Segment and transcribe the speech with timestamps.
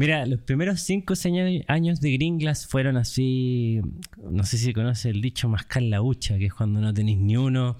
[0.00, 1.12] Mira, los primeros cinco
[1.68, 3.82] años de Gringlas fueron así,
[4.18, 7.36] no sé si conoces el dicho mascar la hucha, que es cuando no tenéis ni
[7.36, 7.76] uno.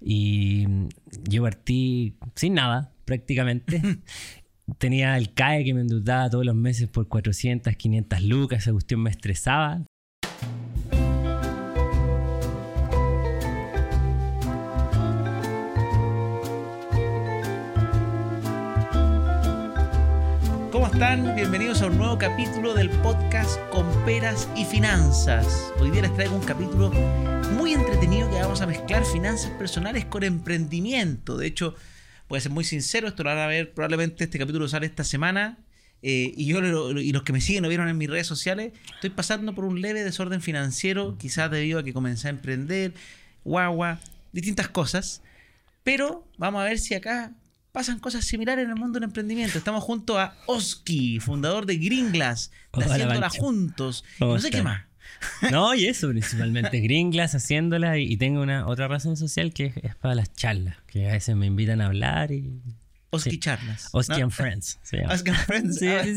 [0.00, 0.64] Y
[1.28, 3.82] yo partí sin nada, prácticamente.
[4.78, 9.02] Tenía el CAE que me endeudaba todos los meses por 400, 500 lucas, esa cuestión
[9.02, 9.82] me estresaba.
[20.96, 21.36] Están?
[21.36, 25.70] Bienvenidos a un nuevo capítulo del podcast Con Peras y Finanzas.
[25.78, 26.90] Hoy día les traigo un capítulo
[27.52, 31.36] muy entretenido que vamos a mezclar finanzas personales con emprendimiento.
[31.36, 31.74] De hecho,
[32.30, 35.04] voy a ser muy sincero, esto lo van a ver probablemente este capítulo sale esta
[35.04, 35.58] semana.
[36.00, 39.10] eh, y yo y los que me siguen lo vieron en mis redes sociales, estoy
[39.10, 42.94] pasando por un leve desorden financiero, quizás debido a que comencé a emprender,
[43.44, 44.00] guagua,
[44.32, 45.20] distintas cosas.
[45.84, 47.32] Pero vamos a ver si acá
[47.76, 49.58] pasan cosas similares en el mundo del emprendimiento.
[49.58, 53.38] Estamos junto a Oski, fundador de Gringlas, de Hola, haciéndola Pancho.
[53.42, 54.04] juntos.
[54.14, 54.86] Y ¿Cómo no sé qué más.
[55.50, 57.98] No, y eso principalmente, Gringlas haciéndola.
[57.98, 61.12] Y, y tengo una otra razón social que es, es para las charlas, que a
[61.12, 62.62] veces me invitan a hablar y.
[63.10, 63.38] Oski Sí.
[63.40, 63.90] Charlas.
[63.92, 64.24] Oski ¿no?
[64.24, 64.78] and Friends.
[64.82, 65.12] se llama.
[65.12, 65.78] Oski and Friends.
[65.78, 66.14] Sí, Ah, sí,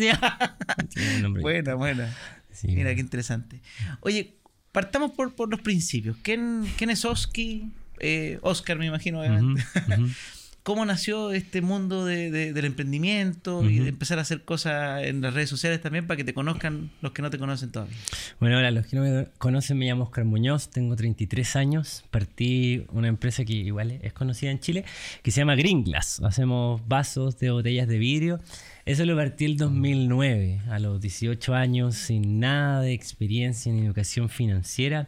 [0.96, 1.28] sí.
[1.42, 2.16] Buena, buena.
[2.54, 2.68] Sí.
[2.70, 3.62] Mira qué interesante.
[4.00, 4.38] Oye,
[4.72, 6.16] partamos por, por los principios.
[6.24, 7.70] ¿Quién, quién es Oski?
[8.00, 9.62] Eh, Oscar, me imagino, obviamente.
[10.64, 13.84] ¿Cómo nació este mundo de- de- del emprendimiento y Ujú.
[13.84, 17.12] de empezar a hacer cosas en las redes sociales también para que te conozcan los
[17.14, 17.96] que no te conocen todavía?
[18.40, 22.04] Bueno, hola, los que no me conocen, me llamo Oscar Muñoz, tengo 33 años.
[22.12, 24.86] Partí una empresa que igual es conocida en Chile,
[25.24, 26.22] que se llama Gringlas.
[26.24, 28.40] Hacemos vasos de botellas de vidrio.
[28.86, 34.30] Eso lo partí el 2009, a los 18 años, sin nada de experiencia en educación
[34.30, 35.08] financiera.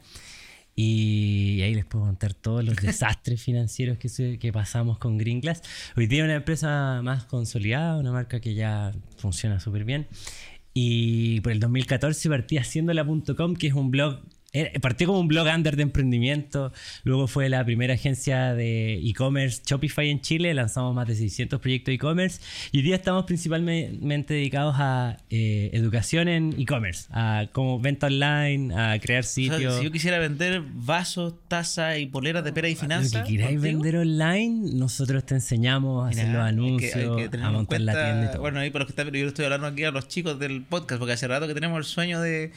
[0.76, 5.62] Y ahí les puedo contar todos los desastres financieros que, pasamos con Gringlas.
[5.96, 10.08] Hoy día una empresa más consolidada, una marca que ya funciona súper bien.
[10.74, 14.22] Y por el 2014 partí haciéndola.com, que es un blog.
[14.54, 16.74] Eh, Partió como un blog under de emprendimiento.
[17.04, 20.54] Luego fue la primera agencia de e-commerce Shopify en Chile.
[20.54, 22.42] Lanzamos más de 600 proyectos de e-commerce.
[22.72, 28.74] Y hoy día estamos principalmente dedicados a eh, educación en e-commerce, a como venta online,
[28.76, 29.78] a crear O sea, sitios.
[29.78, 33.24] si yo quisiera vender vasos, tazas y poleras de pera y Lo finanzas.
[33.26, 33.82] que queráis ¿contigo?
[33.82, 36.60] vender online, nosotros te enseñamos a hacer Mira, los hay que-
[36.92, 38.42] anuncios, hay que a montar la cuenta- tienda y todo.
[38.42, 41.00] Bueno, ahí para los que están, yo estoy hablando aquí a los chicos del podcast,
[41.00, 42.52] porque hace rato que tenemos el sueño de.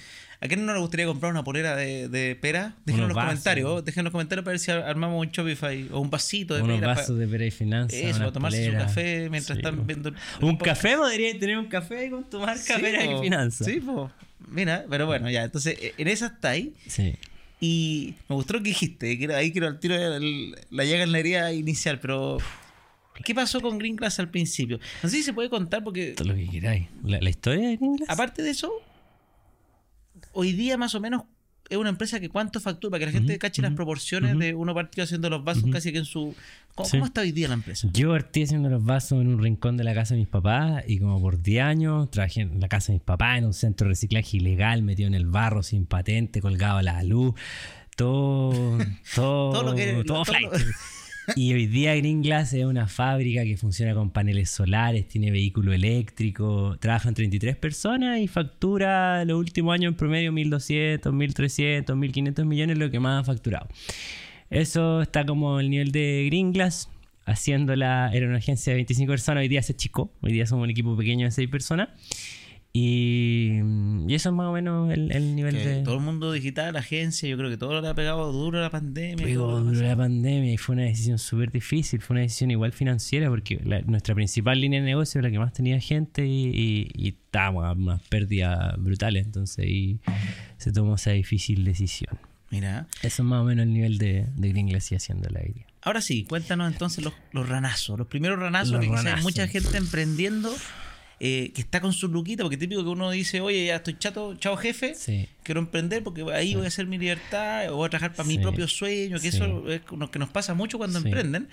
[0.45, 2.75] ¿A quién no le gustaría comprar una polera de, de pera?
[2.85, 3.31] Dejen en los vasos.
[3.31, 6.61] comentarios, dejen en los comentarios para ver si armamos un Shopify o un vasito de
[6.63, 6.95] Unos pera.
[6.95, 7.99] vasos de pera y finanzas.
[7.99, 8.87] Eso, para tomarse su poleras.
[8.89, 10.13] café mientras Sí, están viendo.
[10.43, 13.67] Un café podría tener un café con tu marca Sí, pera y finanzas.
[13.67, 14.11] Sí, pues.
[14.49, 15.45] Mira, pero bueno, ya.
[15.45, 16.75] Entonces, e- en esa está ahí.
[16.87, 17.15] Sí.
[17.61, 19.19] Y me gustó lo que dijiste.
[19.19, 22.37] que ahí quiero al tiro el- la llaga en la herida inicial, pero.
[23.25, 24.79] ¿Qué pasó con Green Class al principio?
[25.03, 26.89] No sé si se puede contar porque Todo lo que queráis.
[27.03, 28.11] La, la historia de Gringlas.
[28.11, 28.71] Aparte de eso,
[30.35, 31.23] hoy día más o menos
[31.71, 34.55] es una empresa que cuánto factura, para que la gente Ujú, cache las proporciones de
[34.55, 36.35] uno partido haciendo los vasos casi que en su...
[36.75, 36.97] ¿Cómo, Sí.
[36.99, 37.89] cómo está hoy día la empresa?
[37.93, 40.99] Yo partí haciendo los vasos en un rincón de la casa de mis papás y
[40.99, 43.91] como por 10 años trabajé en la casa de mis papás en un centro de
[43.93, 47.35] reciclaje ilegal, metido en el barro, sin patente, colgado a la luz.
[47.97, 48.51] Todo,
[49.15, 50.53] todo, Todo lo que- todo todo flight.
[50.53, 50.59] lo-
[51.37, 55.73] Y hoy día Green Glass es una fábrica que funciona con paneles solares, tiene vehículo
[55.73, 62.79] eléctrico, trabajan 33 personas y factura los últimos años en promedio 1.200, 1.300, 1.500 millones,
[62.79, 63.69] lo que más ha facturado.
[64.51, 66.91] Eso está como el nivel de Green Glass.
[67.27, 70.71] Haciéndola, era una agencia de 25 personas, hoy día se chico, hoy día somos un
[70.71, 71.89] equipo pequeño de 6 personas.
[72.77, 73.61] Y,
[74.09, 75.83] y eso es más o menos el, el nivel Que de...
[75.85, 79.23] Todo el mundo digital, agencia, yo creo que todo le ha pegado duro la pandemia.
[79.25, 82.51] y Pegó lo duro la pandemia y fue una decisión súper difícil, fue una decisión
[82.51, 86.27] igual financiera porque la- nuestra principal línea de negocio era la que más tenía gente
[86.27, 90.01] y, y, y estábamos a unas pérdidas brutales, entonces ahí
[90.57, 92.19] se tomó esa difícil decisión.
[92.51, 95.43] Mira, Eso es más o menos el nivel de, de Green Glass y haciendo la
[95.43, 95.65] idea.
[95.83, 99.23] ahora sí, cuéntanos entonces los, los ranazos, los primeros ranazos, Los que ranazos.
[99.23, 100.53] mucha gente emprendiendo
[101.21, 104.35] eh, que está con su luquita, porque típico que uno dice, oye, ya estoy chato,
[104.37, 105.27] chao jefe, Sí.
[105.43, 108.67] quiero emprender porque ahí voy a hacer mi libertad, voy a trabajar para mi propio
[108.69, 111.49] sueño, que eso es lo que nos pasa mucho cuando emprenden.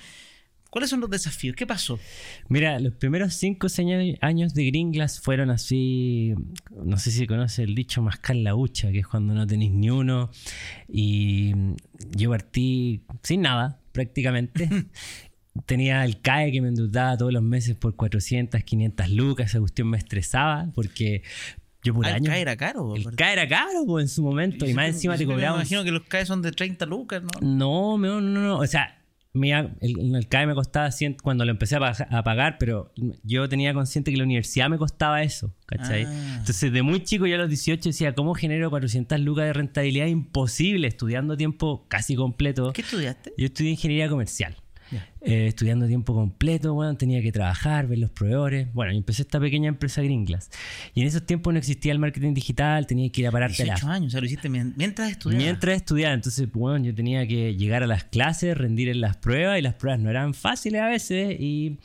[0.72, 1.54] ¿Cuáles son los desafíos?
[1.58, 2.00] ¿Qué pasó?
[2.48, 3.68] Mira, los primeros cinco
[4.22, 6.34] años de Gringlas fueron así,
[6.74, 9.90] no sé si conoces el dicho mascar la hucha, que es cuando no tenéis ni
[9.90, 10.32] uno.
[10.88, 11.52] Y
[12.16, 14.70] yo partí sin nada, prácticamente.
[15.66, 19.90] Tenía el CAE que me endeudaba todos los meses por 400, 500 lucas, esa cuestión
[19.90, 21.24] me estresaba porque
[21.84, 22.26] yo por Ah, el año...
[22.26, 22.96] CAE era caro.
[22.96, 23.16] El.
[23.16, 25.60] CAE era caro pues, en su momento y más encima te cobraban...
[25.60, 27.30] Me imagino que los CAE son de 30 lucas, ¿no?
[27.42, 28.58] No, no, no, no.
[28.60, 29.02] O sea,
[29.34, 32.92] el, el CAE me costaba 100 cuando lo empecé a, pagar, pero
[33.24, 36.04] yo tenía consciente que la universidad me costaba eso, ¿cachai?
[36.06, 36.36] Ah.
[36.40, 40.08] Entonces, de muy chico, yo a los 18 decía, ¿cómo genero 400 lucas de rentabilidad?
[40.08, 42.74] Imposible, estudiando tiempo casi completo.
[42.74, 43.34] ¿Qué estudiaste?
[43.38, 44.58] Yo estudié ingeniería comercial.
[45.24, 48.74] Eh, estudiando tiempo completo, bueno, tenía que trabajar, ver los proveedores.
[48.74, 50.50] Bueno, y empecé esta pequeña empresa Gringlas.
[50.96, 53.88] Y en esos tiempos no existía el marketing digital, tenía que ir a pararte 18
[53.88, 55.44] años, o sea, lo hiciste mientras estudiaba.
[55.44, 59.60] Mientras estudiaba, entonces, bueno, yo tenía que llegar a las clases, rendir en las pruebas,
[59.60, 61.78] y las pruebas no eran fáciles a veces, y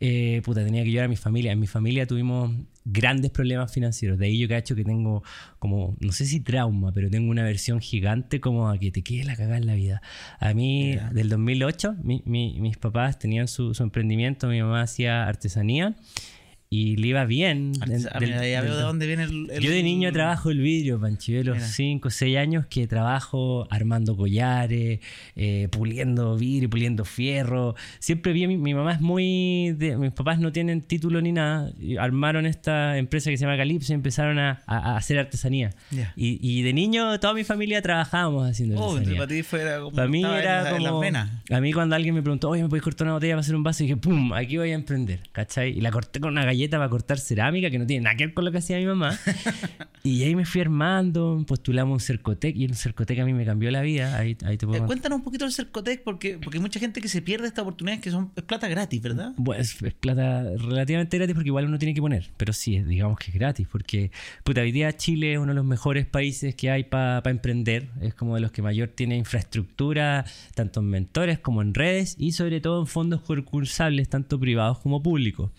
[0.00, 1.52] eh, puta, tenía que ayudar a mi familia.
[1.52, 2.50] En mi familia tuvimos
[2.84, 4.18] grandes problemas financieros.
[4.18, 5.22] De ahí yo hecho que tengo
[5.58, 9.24] como, no sé si trauma, pero tengo una versión gigante como a que te quede
[9.24, 10.02] la cagada en la vida.
[10.38, 15.94] A mí, del 2008, mis papás tenían su, su emprendimiento, mi mamá hacía artesanía
[16.72, 17.74] y le iba bien.
[17.74, 21.32] ya veo de dónde viene el, Yo de niño trabajo el vidrio, Pancho.
[21.32, 25.00] Yo los 5 o 6 años que trabajo armando collares,
[25.36, 27.74] eh, puliendo vidrio, puliendo fierro.
[27.98, 29.76] Siempre vi, mi, mi mamá es muy...
[29.98, 31.70] mis papás no tienen título ni nada.
[32.00, 34.62] armaron esta empresa que se llama Calypso y empezaron a,
[34.96, 35.74] hacer artesanía.
[36.16, 39.18] Y, y, de niño toda mi familia trabajábamos haciendo oh, artesanía.
[39.18, 39.92] para ti fue como...
[39.92, 41.02] Para mí era como...
[41.50, 43.62] A mí cuando alguien me preguntó, oye, ¿me puedes cortar una botella para hacer un
[43.62, 43.82] vaso?
[43.82, 44.32] Y dije, ¡pum!
[44.32, 45.76] Aquí voy a emprender, ¿cachai?
[45.76, 48.34] Y la corté con una galleta para cortar cerámica que no tiene nada que ver
[48.34, 49.18] con lo que hacía mi mamá.
[50.02, 53.70] y ahí me fui armando, postulamos un Cercotec y un Cercotec a mí me cambió
[53.70, 54.16] la vida.
[54.16, 57.00] Ahí, ahí te puedo eh, cuéntanos un poquito del Cercotec porque, porque hay mucha gente
[57.00, 59.32] que se pierde esta oportunidad que son, es plata gratis, ¿verdad?
[59.36, 63.30] Bueno, es, plata relativamente gratis porque igual uno tiene que poner, pero sí, digamos que
[63.30, 64.10] es gratis porque,
[64.44, 68.14] puta, hoy día Chile es uno de los mejores países que hay para emprender, es
[68.14, 70.24] como de los que mayor tiene infraestructura,
[70.54, 75.02] tanto en mentores como en redes y sobre todo en fondos concursables, tanto privados como
[75.02, 75.50] públicos.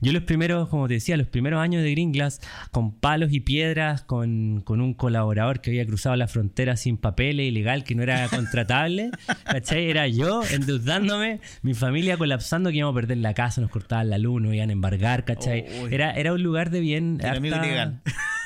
[0.00, 3.40] Yo los primeros, como te decía, los primeros años de Green Glass, con palos y
[3.40, 8.28] piedras, con, un colaborador que había cruzado la frontera sin papeles, ilegal, que no era
[8.30, 9.10] contratable,
[9.44, 9.90] ¿cachai?
[9.90, 14.18] Era yo endeudándome, mi familia colapsando, que íbamos a perder la casa, nos cortaban la
[14.18, 15.66] luz, nos iban a embargar, ¿cachai?
[15.90, 17.18] era, era un lugar de bien...
[17.20, 18.00] Era medio ilegal.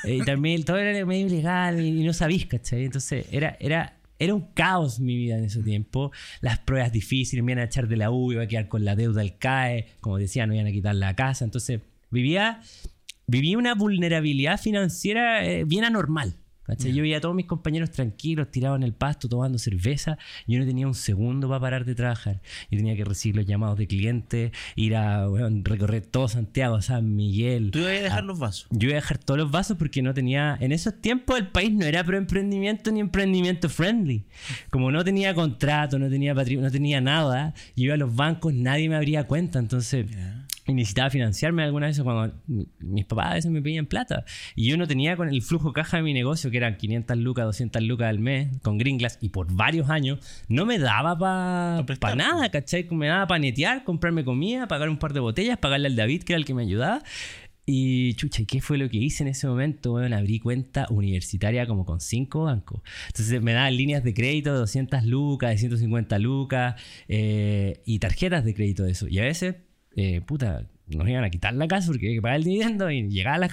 [0.05, 2.85] Eh, y también todo era medio ilegal y, no sabís, ¿cachai?
[2.85, 3.57] Entonces era...
[3.61, 6.13] era era un caos mi vida en ese tiempo.
[6.41, 8.97] Las pruebas difíciles, me iban a echar de la U, iba a quedar con la
[8.97, 11.45] deuda al CAE, como decía, no iban a quitar la casa.
[11.45, 11.81] Entonces,
[12.11, 12.61] vivía,
[13.27, 16.35] vivía una vulnerabilidad financiera eh, bien anormal.
[16.77, 20.19] Yo veía a todos mis compañeros tranquilos, tirados en el pasto, tomando cerveza.
[20.47, 22.41] Yo no tenía un segundo para parar de trabajar.
[22.71, 25.27] Yo tenía que recibir los llamados de clientes, ir a
[25.63, 27.71] recorrer todo Santiago, San Miguel.
[27.71, 28.67] ¿Tú ibas a dejar los vasos?
[28.71, 30.57] Yo iba a dejar todos los vasos porque no tenía.
[30.61, 34.25] En esos tiempos el país no era pro emprendimiento ni emprendimiento friendly.
[34.71, 38.53] Como no tenía contrato, no tenía patrimonio, no tenía nada, yo iba a los bancos,
[38.55, 39.59] nadie me abría cuenta.
[39.59, 40.07] Entonces
[40.69, 42.35] y necesitaba financiarme algunas veces cuando
[42.79, 44.25] mis papás a veces me pedían plata.
[44.55, 47.47] Y yo no tenía con el flujo caja de mi negocio, que eran 500 lucas,
[47.47, 50.19] 200 lucas al mes, con Gringlas, y por varios años,
[50.49, 52.87] no me daba para nada, ¿cachai?
[52.91, 56.35] Me daba para netear, comprarme comida, pagar un par de botellas, pagarle al David, que
[56.35, 57.03] era el que me ayudaba.
[57.71, 59.91] Y chucha, ¿y qué fue lo que hice en ese momento?
[59.91, 62.81] Bueno, abrí cuenta universitaria como con cinco bancos.
[63.09, 68.47] Entonces me daban líneas de crédito de 200 lucas, de 150 lucas eh, y tarjetas
[68.47, 69.07] de crédito de eso.
[69.07, 69.57] Y a veces
[70.01, 73.09] eh, puta, nos iban a quitar la casa porque había que pagar el dividendo y
[73.09, 73.51] llegaba a la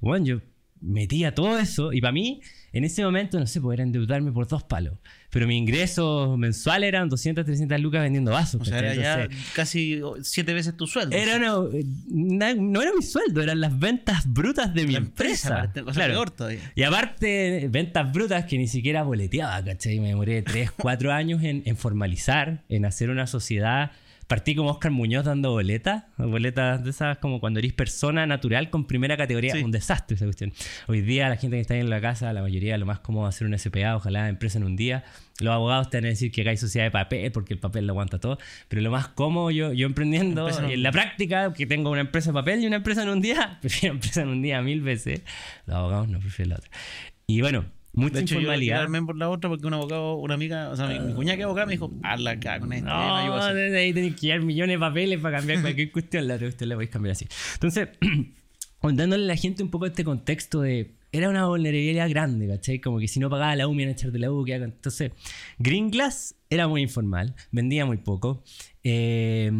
[0.00, 0.40] Bueno, yo
[0.80, 2.40] metía todo eso y para mí,
[2.72, 4.98] en ese momento, no sé, poder endeudarme por dos palos.
[5.30, 8.60] Pero mi ingreso mensual eran 200, 300 lucas vendiendo vasos.
[8.60, 11.16] O sea, era ya casi siete veces tu sueldo.
[11.16, 11.68] Era no,
[12.08, 15.72] no, era mi sueldo, eran las ventas brutas de mi empresa.
[15.86, 16.72] o sea, peor todavía.
[16.74, 20.00] Y aparte, ventas brutas que ni siquiera boleteaba, ¿cachai?
[20.00, 23.92] Me demoré 3, 4 años en, en formalizar, en hacer una sociedad
[24.26, 28.86] partí como Oscar Muñoz dando boletas, boletas de esas como cuando eres persona natural con
[28.86, 30.52] primera categoría, un desastre esa cuestión.
[30.86, 33.46] Hoy día la gente que está en la casa, la mayoría lo más cómodo hacer
[33.46, 35.04] un SPA, ojalá empresa en un día.
[35.40, 37.92] Los abogados te van a decir que hay sociedad de papel porque el papel lo
[37.92, 38.38] aguanta todo,
[38.68, 42.34] pero lo más cómodo yo, yo emprendiendo en, la práctica, que tengo una empresa de
[42.34, 45.22] papel y una empresa en un día, prefiero empresa en un día mil veces.
[45.66, 46.70] Los abogados no prefieren la otra.
[47.26, 48.88] Y bueno, Mucha de hecho, informalidad.
[48.88, 51.44] Yo por la otra porque un abogado, una amiga, o sea, mi, mi cuñada que
[51.44, 52.88] abogada me dijo, hazla acá con esto.
[52.88, 56.26] No, desde ahí tenés que llevar millones de papeles para cambiar cualquier cuestión.
[56.26, 57.26] La usted la a cambiar así.
[57.54, 57.88] Entonces,
[58.82, 60.92] dándole a la gente un poco este contexto de.
[61.12, 62.80] Era una vulnerabilidad grande, ¿cachai?
[62.80, 64.44] Como que si no pagaba la U, me iban a echar de la U.
[64.48, 65.12] Entonces,
[65.58, 68.42] Green Glass era muy informal, vendía muy poco.
[68.86, 69.50] Eh,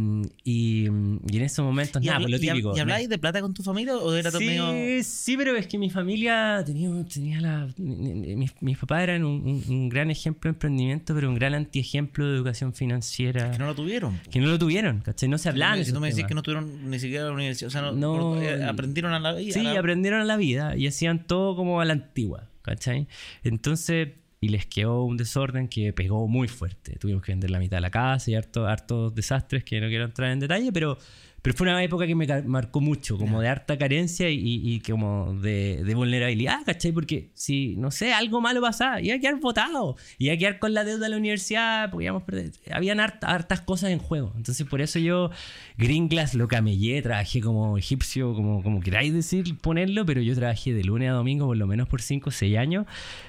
[0.44, 2.76] y, en esos momentos, nada, por pues, lo típico.
[2.76, 5.02] ¿Y, habláis de plata con tu familia o era sí, medio...
[5.02, 7.68] Sí, pero es que mi familia tenía, tenía la.
[7.78, 13.50] Mis, papás eran un, gran ejemplo de emprendimiento, pero un gran antiejemplo de educación financiera.
[13.50, 14.20] que no lo tuvieron.
[14.30, 15.28] Que no lo tuvieron, ¿cachai?
[15.28, 15.82] No se hablaban.
[15.84, 18.62] Si tú me decís que no tuvieron ni siquiera la universidad, o sea, no, eh,
[18.62, 19.54] aprendieron a la vida.
[19.54, 23.08] Sí, aprendieron a la vida y hacían todo como a la antigua, ¿cachai?
[23.42, 24.08] Entonces
[24.44, 26.96] y les quedó un desorden que pegó muy fuerte.
[26.96, 30.04] Tuvimos que vender la mitad de la casa y harto, hartos desastres que no quiero
[30.04, 30.98] entrar en detalle, pero
[31.44, 35.34] pero fue una época que me marcó mucho, como de harta carencia y, y, como
[35.34, 36.90] de, de, vulnerabilidad, ¿cachai?
[36.90, 40.72] Porque si, no sé, algo malo pasaba, iba a quedar votado, iba a quedar con
[40.72, 42.52] la deuda de la universidad, podíamos perder.
[42.72, 44.32] Habían hartas cosas en juego.
[44.38, 45.30] Entonces, por eso yo,
[45.76, 50.72] Green Glass lo camellé, trabajé como egipcio, como, como queráis decir, ponerlo, pero yo trabajé
[50.72, 52.86] de lunes a domingo por lo menos por 5 o 6 años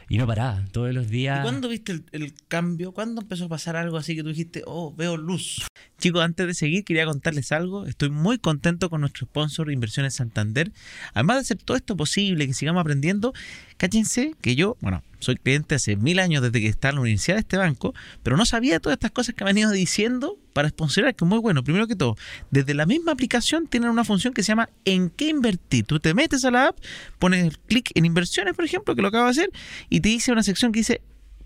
[0.07, 1.39] y no paraba, todos los días.
[1.39, 2.91] ¿Y cuándo viste el, cambio?
[2.91, 5.65] ¿Cuándo empezó a pasar algo así que tú dijiste, oh, veo luz?
[5.99, 7.85] Chicos, antes de seguir, quería contarles algo.
[7.85, 10.71] Estoy muy contento con nuestro sponsor Inversiones Santander.
[11.13, 13.33] Además de hacer todo esto posible, que sigamos aprendiendo,
[13.77, 17.35] cáchense que yo, bueno, soy cliente hace mil años desde que está en la universidad
[17.35, 20.69] de este banco, pero no sabía todas estas cosas que me han ido diciendo para
[20.69, 21.63] sponsorar, que es muy bueno.
[21.63, 22.15] Primero que todo,
[22.51, 25.85] desde la misma aplicación tienen una función que se llama ¿En qué invertir?
[25.85, 26.77] Tú te metes a la app,
[27.19, 29.49] pones clic en inversiones, por ejemplo, que lo acabo de hacer,
[29.89, 31.01] y te dice una sección que dice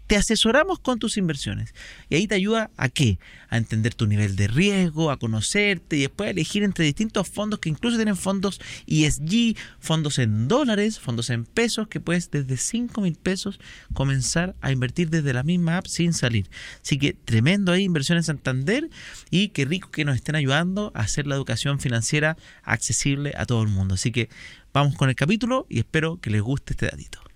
[0.09, 1.75] te asesoramos con tus inversiones.
[2.09, 3.19] Y ahí te ayuda a qué?
[3.47, 7.59] A entender tu nivel de riesgo, a conocerte y después a elegir entre distintos fondos
[7.59, 13.01] que incluso tienen fondos ESG, fondos en dólares, fondos en pesos, que puedes desde 5
[13.01, 13.59] mil pesos
[13.93, 16.49] comenzar a invertir desde la misma app sin salir.
[16.81, 18.89] Así que tremendo ahí, inversiones Santander
[19.29, 23.61] y qué rico que nos estén ayudando a hacer la educación financiera accesible a todo
[23.61, 23.93] el mundo.
[23.93, 24.29] Así que
[24.73, 27.28] vamos con el capítulo y espero que les guste este datito.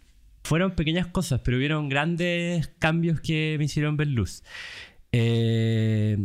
[0.43, 4.43] Fueron pequeñas cosas, pero hubieron grandes cambios que me hicieron ver luz.
[5.11, 6.17] Eh,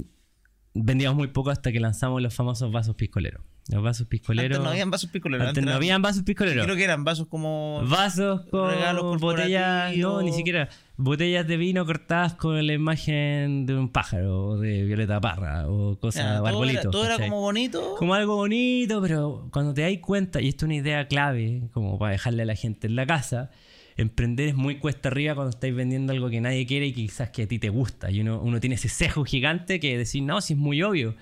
[0.74, 3.42] vendíamos muy poco hasta que lanzamos los famosos vasos piscoleros.
[3.70, 4.56] Los vasos piscoleros.
[4.56, 5.48] Antes no habían vasos piscoleros.
[5.48, 6.64] Antes, no habían vasos piscoleros.
[6.64, 7.82] Creo que eran vasos como.
[7.86, 9.94] Vasos con regalos botellas.
[9.96, 10.70] No, ni siquiera.
[10.96, 15.96] Botellas de vino cortadas con la imagen de un pájaro o de Violeta Parra o
[16.00, 17.94] cosas, todo Era, todo era como bonito.
[17.96, 21.98] Como algo bonito, pero cuando te das cuenta, y esto es una idea clave, como
[21.98, 23.50] para dejarle a la gente en la casa
[23.98, 27.42] emprender es muy cuesta arriba cuando estáis vendiendo algo que nadie quiere y quizás que
[27.42, 28.10] a ti te gusta.
[28.10, 31.14] Y uno, uno tiene ese cejo gigante que decir, no, si es muy obvio.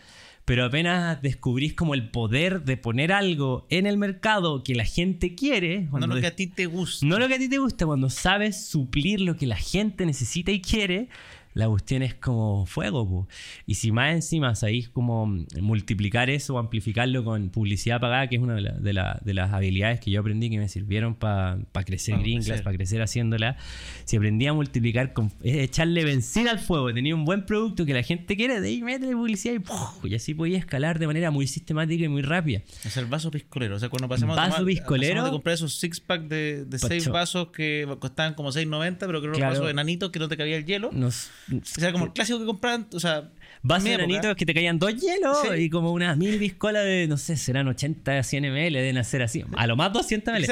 [0.44, 5.34] Pero apenas descubrís como el poder de poner algo en el mercado que la gente
[5.34, 5.88] quiere.
[5.90, 7.04] No lo que a ti te gusta.
[7.04, 10.52] No lo que a ti te gusta, cuando sabes suplir lo que la gente necesita
[10.52, 11.08] y quiere,
[11.56, 13.26] la cuestión es como fuego.
[13.64, 15.26] Y si más encima sabéis como
[15.58, 20.20] multiplicar eso o amplificarlo con publicidad pagada, que es una de, las habilidades que yo
[20.20, 23.56] aprendí que me sirvieron para crecer Gringlas, para crecer haciéndola,
[24.04, 28.02] si aprendí a multiplicar, con, echarle benzina al fuego, tenía un buen producto que la
[28.02, 32.04] gente quiere, de ahí métele publicidad y, y así podía escalar de manera muy sistemática
[32.04, 32.60] y muy rápida.
[32.84, 33.76] Es el vaso piscolero.
[33.76, 37.48] O sea, cuando pasamos vaso piscolero, de comprar esos six pack de, de seis vasos
[37.48, 40.66] que costaban como 6.90, pero que eran claro, vasos enanitos que no te cabía el
[40.66, 40.90] hielo.
[40.92, 43.30] Nos, o sea, como el clásico que compraban, o sea...
[43.62, 47.36] Vasos enanitos que te caían dos hielos y como unas mil biscolas de, no sé,
[47.36, 49.44] serán 80, 100 ml, deben hacer así.
[49.56, 50.46] A lo más 200 ml.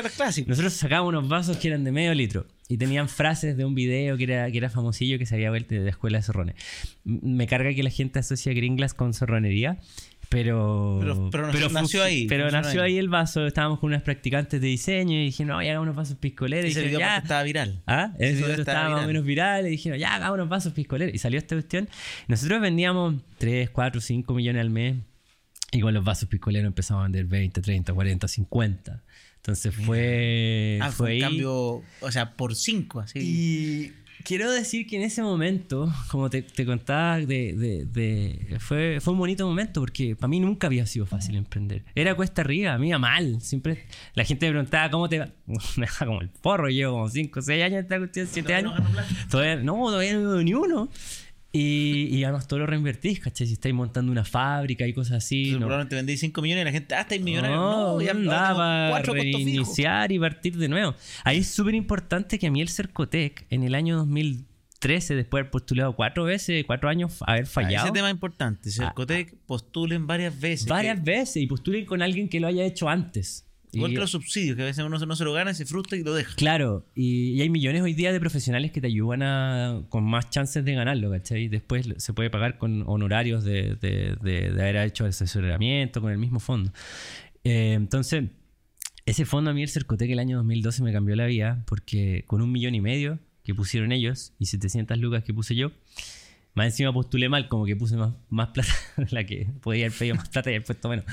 [0.49, 4.17] Nosotros sacábamos unos vasos que eran de medio litro y tenían frases de un video
[4.17, 6.57] que era, que era famosillo que se había vuelto de la escuela de zorrones.
[7.05, 9.79] Me carga que la gente asocia gringlas con zorronería
[10.35, 12.27] pero, pero, nació ahí.
[12.27, 12.99] Pero nació ahí.
[12.99, 13.47] el vaso.
[13.47, 16.71] Estábamos con unas practicantes de diseño y dijeron, no, ya hagamos unos vasos piscoleros.
[16.71, 17.19] Ese y video ya.
[17.19, 17.83] estaba viral.
[17.87, 18.13] ¿Ah?
[18.19, 19.67] Ese, video estaba, más o menos viral.
[19.67, 21.15] Y dijeron, ya hagamos unos vasos piscoleros.
[21.15, 21.89] Y salió esta cuestión.
[22.27, 24.97] Nosotros vendíamos 3, 4, 5 millones al mes.
[25.71, 29.03] Y con los vasos piscoleros empezamos a vender 20, 30, 40, 50.
[29.37, 30.79] Entonces fue.
[30.81, 33.19] Ah, fue, un cambio, o sea, por 5, así.
[33.19, 39.47] Y quiero decir que en ese momento, como te, contaba, de, fue, fue un bonito
[39.47, 41.85] momento porque para mí nunca había sido fácil emprender.
[41.95, 43.41] Era cuesta arriba, a mí iba mal.
[43.41, 45.29] Siempre la gente me preguntaba cómo te va.
[45.77, 48.73] Me deja como el porro, llevo como 5 o 6 años esta cuestión, 7 años.
[49.31, 50.89] todavía, no, todavía no veo ni uno.
[51.57, 53.47] Y, y, además todo lo reinvertís, ¿cachai?
[53.47, 55.53] Si estáis montando una fábrica y cosas así.
[55.53, 55.59] no.
[55.59, 57.57] Probablemente vendéis 5 millones y la gente, ah, estáis millonario.
[57.57, 60.97] No, ya andaba reiniciar y partir de nuevo.
[61.23, 65.43] Ahí es súper importante que a mí el Cercotec en el año 2013, después de
[65.43, 67.87] haber postulado cuatro veces, cuatro años, haber ah, fallado.
[67.87, 68.73] ese tema es importante.
[68.73, 70.67] Cercotec ah, postulen varias veces.
[70.67, 73.44] Varias veces y postulen con alguien que lo haya hecho antes.
[73.75, 76.03] Igual que los subsidios, que a veces uno no se lo gana, se frustra y
[76.03, 76.35] lo deja.
[76.37, 80.65] Claro, y, hay millones hoy día de profesionales que te ayudan a, con más chances
[80.65, 81.49] de ganarlo, ¿cachai?
[81.49, 86.73] Después se puede pagar con honorarios de, de, haber hecho asesoramiento con el mismo fondo.
[87.45, 88.25] Eh, entonces,
[89.07, 92.41] ese fondo a mí, el Cercotec, el año 2012 me cambió la vida porque con
[92.41, 95.71] un millón y medio que pusieron ellos y 700 lucas que puse yo,
[96.55, 98.73] más encima postulé mal, como que puse más, más plata,
[99.11, 101.05] la que podía haber pedido más plata y haber puesto menos.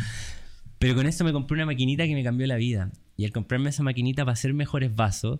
[0.81, 2.89] Pero con eso me compré una maquinita que me cambió la vida.
[3.15, 5.39] Y al comprarme esa maquinita para hacer mejores vasos,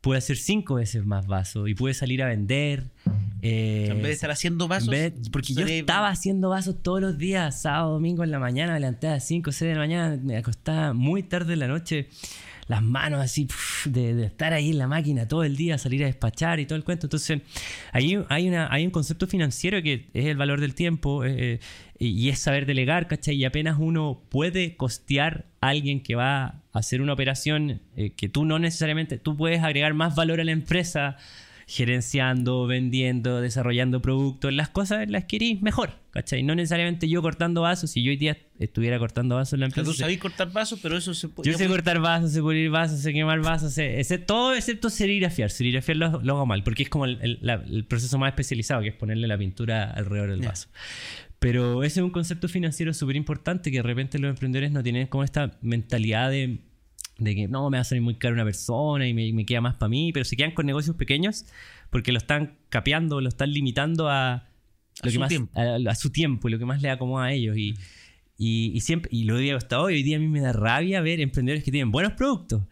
[0.00, 2.90] pude hacer cinco veces más vasos y pude salir a vender.
[3.42, 4.92] Eh, en vez de estar haciendo vasos.
[5.30, 9.06] porque yo estaba haciendo vasos todos los días, sábado, domingo en la mañana, me levanté
[9.06, 12.08] a las 5 o 6 de la mañana, me acostaba muy tarde en la noche,
[12.66, 13.46] las manos así
[13.84, 16.82] de, estar ahí en la máquina todo el día, salir a despachar y todo el
[16.82, 17.06] cuento.
[17.06, 17.40] Entonces,
[17.92, 21.60] ahí hay, una, hay un concepto financiero que es el valor del tiempo eh,
[22.08, 23.36] y es saber delegar, ¿cachai?
[23.36, 28.28] Y apenas uno puede costear a alguien que va a hacer una operación eh, que
[28.28, 31.16] tú no necesariamente, tú puedes agregar más valor a la empresa
[31.66, 36.42] gerenciando, vendiendo, desarrollando productos, las cosas las querís mejor, ¿cachai?
[36.42, 39.90] No necesariamente yo cortando vasos, si yo hoy día estuviera cortando vasos en la empresa.
[39.90, 41.50] tú sabés cortar vasos, pero eso se puede.
[41.50, 45.50] Yo sé cortar vasos, sé pulir vasos, sé quemar vasos, sé, todo excepto serigrafiar.
[45.50, 49.26] Serigrafiar lo, lo hago mal, porque es como el, proceso más especializado, que es ponerle
[49.26, 50.68] la pintura alrededor del vaso.
[51.42, 55.08] Pero ese es un concepto financiero súper importante que de repente los emprendedores no tienen
[55.08, 56.60] como esta mentalidad de
[57.18, 59.74] de que no, me va a salir muy caro una persona y me, queda más
[59.74, 61.44] para mí, pero se quedan con negocios pequeños
[61.90, 64.48] porque lo están capeando, lo están limitando a,
[65.02, 67.56] lo que más, A, su tiempo y lo que más le acomoda a ellos.
[67.56, 67.74] Y,
[68.38, 71.20] y, siempre, y lo digo hasta hoy, hoy día a mí me da rabia ver
[71.20, 72.62] emprendedores que tienen buenos productos,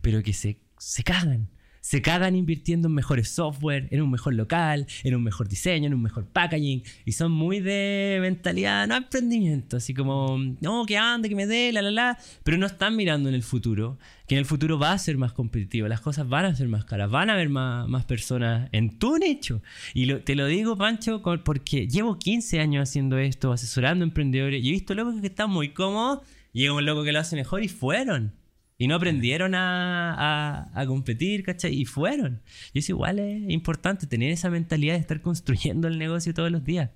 [0.00, 1.48] pero que se, se cagan
[1.86, 5.94] se cagan invirtiendo en mejores software, en un mejor local, en un mejor diseño, en
[5.94, 6.82] un mejor packaging.
[7.04, 11.70] Y son muy de mentalidad, no emprendimiento, así como, no, que ande, que me dé,
[11.72, 12.18] la, la, la.
[12.42, 15.32] Pero no están mirando en el futuro, que en el futuro va a ser más
[15.32, 19.16] competitivo, las cosas van a ser más caras, van a haber más, personas en tu
[19.18, 19.62] nicho.
[19.94, 24.72] Y te lo digo, Pancho, porque llevo 15 años haciendo esto, asesorando emprendedores, y he
[24.72, 28.32] visto locos que están muy cómodos, llega un loco que lo hace mejor y fueron.
[28.78, 31.74] Y no aprendieron a, a, competir, ¿cachai?
[31.74, 32.42] Y fueron.
[32.74, 36.62] Y eso igual es importante, tener esa mentalidad de estar construyendo el negocio todos los
[36.62, 36.90] días.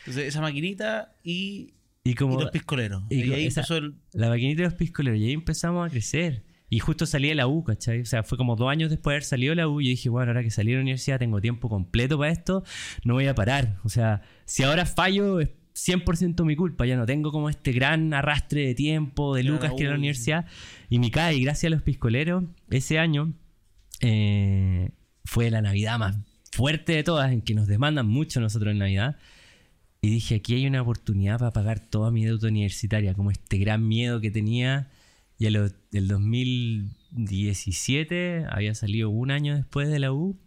[0.00, 1.74] Entonces, esa maquinita y,
[2.04, 3.02] y, como, los piscoleros.
[3.10, 3.80] Y, ahí empezó
[4.12, 5.18] La maquinita y los piscoleros.
[5.18, 6.44] Y ahí empezamos a crecer.
[6.70, 8.00] Y justo salí de la U, ¿cachai?
[8.00, 9.80] O sea, fue como dos años después de haber salido de la U.
[9.80, 12.64] Y dije, bueno, ahora que salí de la universidad tengo tiempo completo para esto,
[13.04, 13.78] no voy a parar.
[13.84, 15.38] O sea, si ahora fallo,
[15.74, 19.82] 100% mi culpa, ya no tengo como este gran arrastre de tiempo de Lucas que
[19.82, 20.46] era la universidad.
[20.88, 23.34] Y mi cae, gracias a los piscoleros, ese año
[24.00, 24.88] eh,
[25.24, 26.16] fue la Navidad más
[26.52, 29.16] fuerte de todas, en que nos demandan mucho nosotros en Navidad.
[30.00, 33.86] Y dije, aquí hay una oportunidad para pagar toda mi deuda universitaria, como este gran
[33.88, 34.90] miedo que tenía.
[35.38, 40.38] Y el 2017 había salido un año después de la U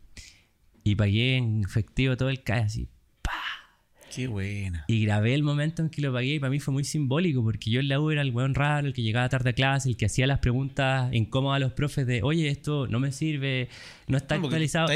[0.84, 2.88] y pagué en efectivo todo el CAE así.
[4.14, 4.86] Qué buena.
[4.88, 7.70] Y grabé el momento en que lo pagué y para mí fue muy simbólico porque
[7.70, 9.98] yo en la U era el weón raro, el que llegaba tarde a clase, el
[9.98, 13.70] que hacía las preguntas incómodas a los profes de, oye, esto no me sirve,
[14.08, 14.88] no está actualizado.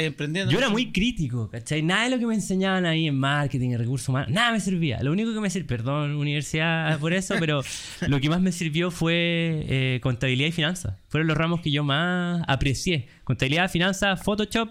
[0.50, 1.82] Yo era muy crítico, ¿cachai?
[1.82, 5.02] Nada de lo que me enseñaban ahí en marketing, en recursos humanos, nada me servía.
[5.02, 7.62] Lo único que me sirvió, perdón, universidad por eso, pero
[8.08, 10.96] lo que más me sirvió fue eh, contabilidad y finanzas.
[11.08, 13.06] Fueron los ramos que yo más aprecié.
[13.24, 14.70] Contabilidad, finanzas, Photoshop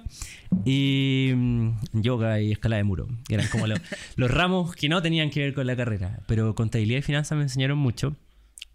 [0.65, 3.07] y mm, yoga y escala de muro.
[3.29, 3.79] Eran como los,
[4.15, 6.19] los ramos que no tenían que ver con la carrera.
[6.27, 8.15] Pero contabilidad y finanzas me enseñaron mucho.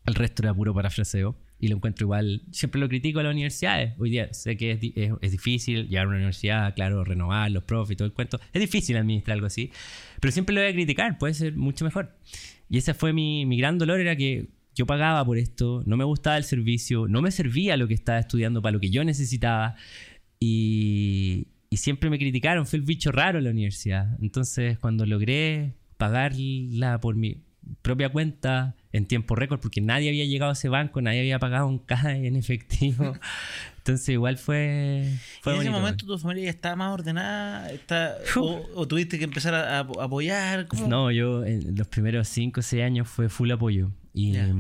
[0.04, 2.42] El resto era puro parafraseo y lo encuentro igual.
[2.50, 3.94] Siempre lo critico a las universidades.
[3.98, 7.94] Hoy día sé que es, es, difícil llegar a una universidad, claro, renovar los profes
[7.94, 8.38] y todo el cuento.
[8.52, 9.72] Es difícil administrar algo así,
[10.20, 12.16] pero siempre lo voy a criticar, puede ser mucho mejor.
[12.68, 16.04] Y ese fue mi, mi gran dolor, era que yo pagaba por esto, no me
[16.04, 19.76] gustaba el servicio, no me servía lo que estaba estudiando para lo que yo necesitaba
[20.38, 24.16] y, y siempre me criticaron, fue el bicho raro en la universidad.
[24.20, 27.42] Entonces cuando logré pagarla por mi
[27.82, 31.66] propia cuenta, en tiempo récord porque nadie había llegado a ese banco, nadie había pagado
[31.66, 33.14] un CAE en efectivo.
[33.78, 35.12] Entonces igual fue...
[35.42, 37.70] fue en ese momento tu familia ya estaba más ordenada?
[37.70, 40.66] Está, o, tuviste que empezar a, apoyar?
[40.88, 43.90] No, yo en los primeros 5 o 6 años fue full apoyo.
[44.12, 44.52] Y yeah.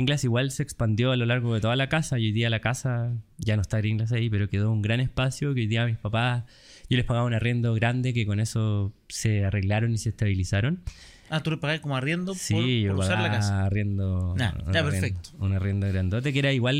[0.00, 2.60] Glass igual se expandió a lo largo de toda la casa y hoy día la
[2.60, 5.86] casa, ya no está Green Glass ahí, pero quedó un gran espacio que hoy día
[5.86, 6.44] mis papás,
[6.88, 10.82] yo les pagaba un arriendo grande que con eso se arreglaron y se estabilizaron.
[11.30, 13.64] Ah, tú le pagabas como arriendo sí, por, usar la casa.
[13.64, 15.30] Arriendo, ya, perfecto.
[15.38, 16.76] Un arriendo grandote que era igual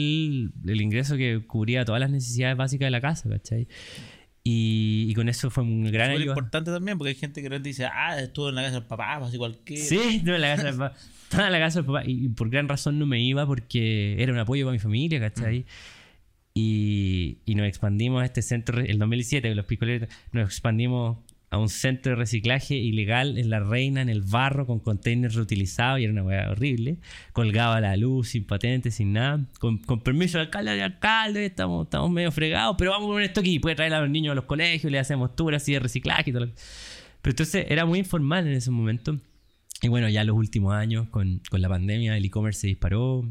[0.67, 3.67] el ingreso que cubría todas las necesidades básicas de la casa, ¿cachai?
[4.45, 7.87] Y, y, con eso fue un gran Fue importante también porque hay gente que dice,
[7.87, 9.79] ah, estuvo en la casa del papá, así cualquier.
[9.79, 10.97] Sí, estuvo en la casa del papá.
[11.33, 14.35] Estaba en la casa del papá y por gran razón no me iba porque era
[14.35, 15.61] un apoyo para mi familia, ¿cachai?
[15.61, 15.65] Mm.
[16.53, 21.17] Y, y, nos expandimos a este centro, el 2017, los picoleros, nos expandimos
[21.49, 26.01] a un centro de reciclaje ilegal en La Reina, en el barro, con containers reutilizados,
[26.01, 26.99] y era una weá horrible.
[27.33, 29.41] Colgaba la luz, sin patente, sin nada.
[29.59, 33.41] Con, permiso del alcalde, del alcalde, estamos, estamos medio fregados, pero vamos a poner esto
[33.41, 33.59] aquí.
[33.59, 36.33] Puede traer a los niños a los colegios, le hacemos tours así de reciclaje y
[36.35, 36.47] todo.
[37.23, 39.19] Pero entonces era muy informal en ese momento.
[39.83, 43.29] Y bueno, ya los últimos años, con, con la pandemia, el e-commerce se disparó.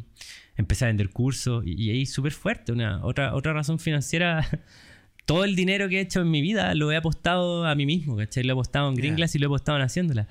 [0.58, 2.74] Empecé a vender cursos y, y ahí súper fuerte.
[2.74, 4.46] Una, otra, otra razón financiera
[5.26, 8.18] todo el dinero que he hecho en mi vida lo he apostado a mí mismo,
[8.18, 8.44] ¿cachai?
[8.44, 10.28] Lo he apostado en Green Glass y lo he apostado en haciéndola.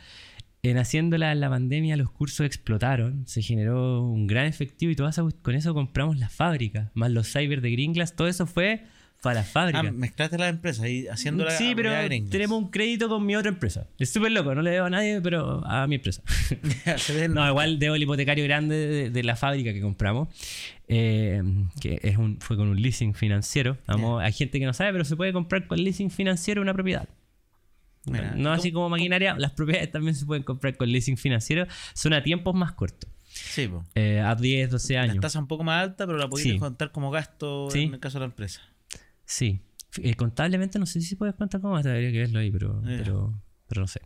[0.63, 5.09] en haciéndola en la pandemia los cursos explotaron, se generó un gran efectivo y todo
[5.09, 8.85] eso, con eso compramos la fábrica, más los cyber de Gringlas, todo eso fue
[9.23, 9.81] para la fábrica.
[9.81, 11.91] Ah, mezclaste las empresas y haciéndola Sí, pero
[12.31, 13.87] tenemos un crédito con mi otra empresa.
[13.99, 16.23] Es súper loco, no le debo a nadie, pero a mi empresa.
[17.31, 20.29] No, igual debo el hipotecario grande de, de la fábrica que compramos,
[20.89, 21.43] eh,
[21.81, 23.77] que es un, fue con un leasing financiero.
[23.87, 27.09] Vamos, Hay gente que no sabe, pero se puede comprar con leasing financiero una propiedad.
[28.07, 31.67] Mira, no así ¿cómo- como maquinaria, las propiedades también se pueden comprar con leasing financiero.
[31.93, 35.21] Son a tiempos más cortos, Sí, eh, a 10, 12 La años.
[35.21, 36.59] tasa un poco más alta, pero la podéis Sí.
[36.59, 37.83] contar como gasto Sí.
[37.83, 38.63] en el caso de la empresa.
[39.31, 39.61] Sí.
[40.03, 42.99] Eh, contablemente no sé si se puede contar cómo, habría que verlo ahí, pero, Ya.
[42.99, 44.01] pero, pero no sé.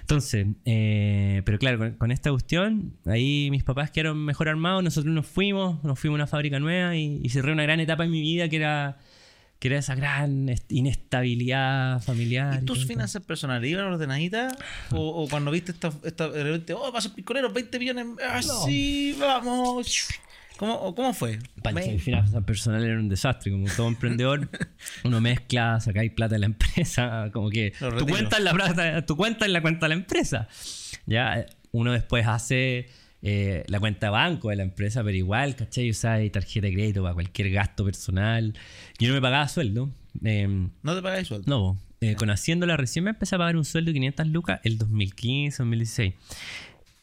[0.00, 5.12] Entonces, eh, pero claro, con, con esta cuestión, ahí mis papás quedaron mejor armados, nosotros
[5.12, 8.10] nos fuimos, nos fuimos a una fábrica nueva y, y cerré una gran etapa en
[8.12, 8.98] mi vida que era,
[9.60, 12.60] que era esa gran est- inestabilidad familiar.
[12.62, 14.54] ¿Y tus finanzas personales iban ordenaditas?
[14.92, 19.16] ¿O, o cuando viste esta, esta de repente, oh, paso picolero, 20 millones, ah, sí,
[19.18, 20.08] vamos.
[20.58, 21.38] ¿Cómo, ¿Cómo fue?
[22.00, 24.48] Finanzas personal era un desastre, como todo emprendedor,
[25.04, 29.16] uno mezcla, sacáis plata de la empresa, como que tu cuenta es la plata, tu
[29.16, 30.48] cuenta es la cuenta de la empresa.
[31.06, 32.88] Ya, uno después hace
[33.22, 35.90] eh, la cuenta de banco de la empresa, pero igual, ¿cachai?
[35.90, 38.52] Usáis tarjeta de crédito para cualquier gasto personal.
[38.98, 39.90] Yo no me pagaba sueldo.
[40.24, 41.44] em, ¿No te pagáis sueldo?
[41.48, 41.78] no.
[42.00, 45.64] Eh, con Haciéndola recién me empecé a pagar un sueldo de 500 lucas el 2015,
[45.64, 46.14] 2016.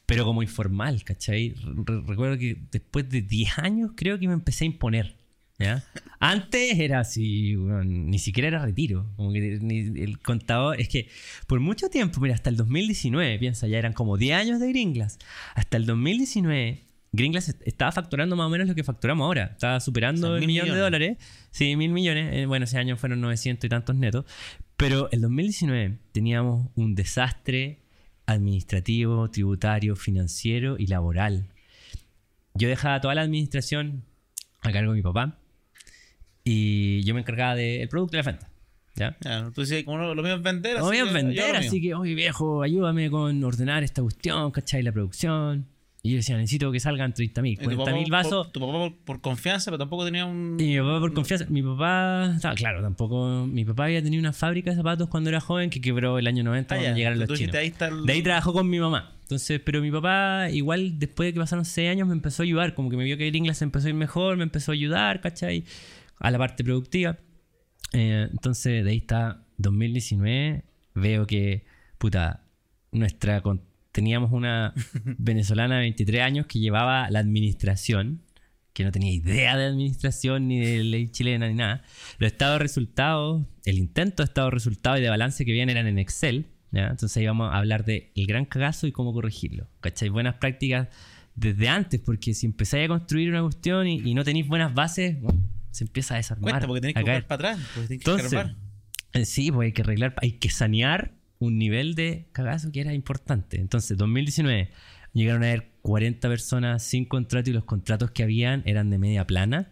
[0.06, 1.56] Pero como informal, ¿cachai?
[1.86, 5.16] Re- recuerdo que después de 10 años creo que me empecé a imponer.
[5.58, 5.84] ¿ya?
[6.20, 9.10] Antes era así, ni siquiera era retiro.
[9.16, 11.08] Como que ni- el contador, es que
[11.48, 15.18] por mucho tiempo, mira, hasta el 2019, piensa, ya eran como 10 años de Gringlas.
[15.56, 16.82] Hasta el 2019,
[17.14, 19.46] Gringlas est- estaba facturando más o menos lo que facturamos ahora.
[19.54, 21.18] Estaba superando O sea, el mil millón de dólares.
[21.52, 22.34] Sí, mil millones.
[22.36, 24.26] Eh, bueno, ese año fueron 900 y tantos netos.
[24.76, 27.80] Pero el 2019 teníamos un desastre
[28.26, 31.48] administrativo, tributario, financiero y laboral.
[32.54, 34.04] Yo dejaba toda la administración
[34.62, 35.38] a cargo de mi papá
[36.44, 38.50] y yo me encargaba del producto y la venta.
[38.96, 39.18] ¿Ya?
[39.20, 40.82] Ya, tú decías, como lo mío es vender.
[40.82, 41.68] Vender, lo mío.
[41.68, 44.84] así que, oye viejo, ayúdame con ordenar esta cuestión, ¿cachai?
[44.84, 45.68] La producción.
[46.06, 48.52] Y yo decía, necesito que salgan 30 mil, Y tu 40 papá mil por- vasos.
[48.52, 50.56] Tu papá por, por confianza, pero tampoco tenía un.
[50.60, 54.32] Y mi papá por confianza, mi papá, estaba claro, tampoco, mi papá había tenido una
[54.32, 56.96] fábrica de zapatos cuando era joven que quebró el año 90 Ah, cuando ya.
[56.96, 57.56] llegaron los chinos.
[57.56, 59.14] ahí el- De ahí trabajó con mi mamá.
[59.24, 62.76] Entonces, pero mi papá, igual después de que pasaron 6 años, me empezó a ayudar.
[62.76, 65.22] Como que me vio que el inglés empezó a ir mejor, me empezó a ayudar,
[65.22, 65.64] ¿cachai?
[66.20, 67.18] A la parte productiva.
[67.94, 70.64] Eh, entonces, de ahí está 2019.
[70.94, 71.66] Veo que,
[71.98, 72.44] puta,
[72.92, 73.42] nuestra.
[73.42, 73.62] con-
[73.96, 74.74] Teníamos una
[75.06, 78.24] venezolana de 23 años que llevaba la administración,
[78.74, 81.82] que no tenía idea de administración ni de ley chilena ni nada.
[82.18, 85.70] Los estados de resultados, el intento de estado de resultados y de balance que habían
[85.70, 86.48] eran en Excel.
[86.74, 86.88] ¿ya?
[86.88, 89.70] Entonces íbamos a hablar de el gran cagazo y cómo corregirlo.
[89.80, 90.10] ¿Cachai?
[90.10, 90.90] Buenas prácticas
[91.34, 95.22] desde antes, porque si empezáis a construir una cuestión y, y no tenéis buenas bases,
[95.22, 96.52] bueno, se empieza a desarmar.
[96.52, 97.28] Cuesta porque tenés que caer.
[97.28, 97.68] para atrás.
[97.74, 98.56] Porque tenés que Entonces,
[99.14, 101.14] eh, sí, pues hay que arreglar, hay que sanear
[101.46, 103.60] un nivel de cagazo que era importante.
[103.60, 104.70] Entonces, 2019
[105.14, 109.26] llegaron a haber 40 personas sin contrato y los contratos que habían eran de media
[109.26, 109.72] plana.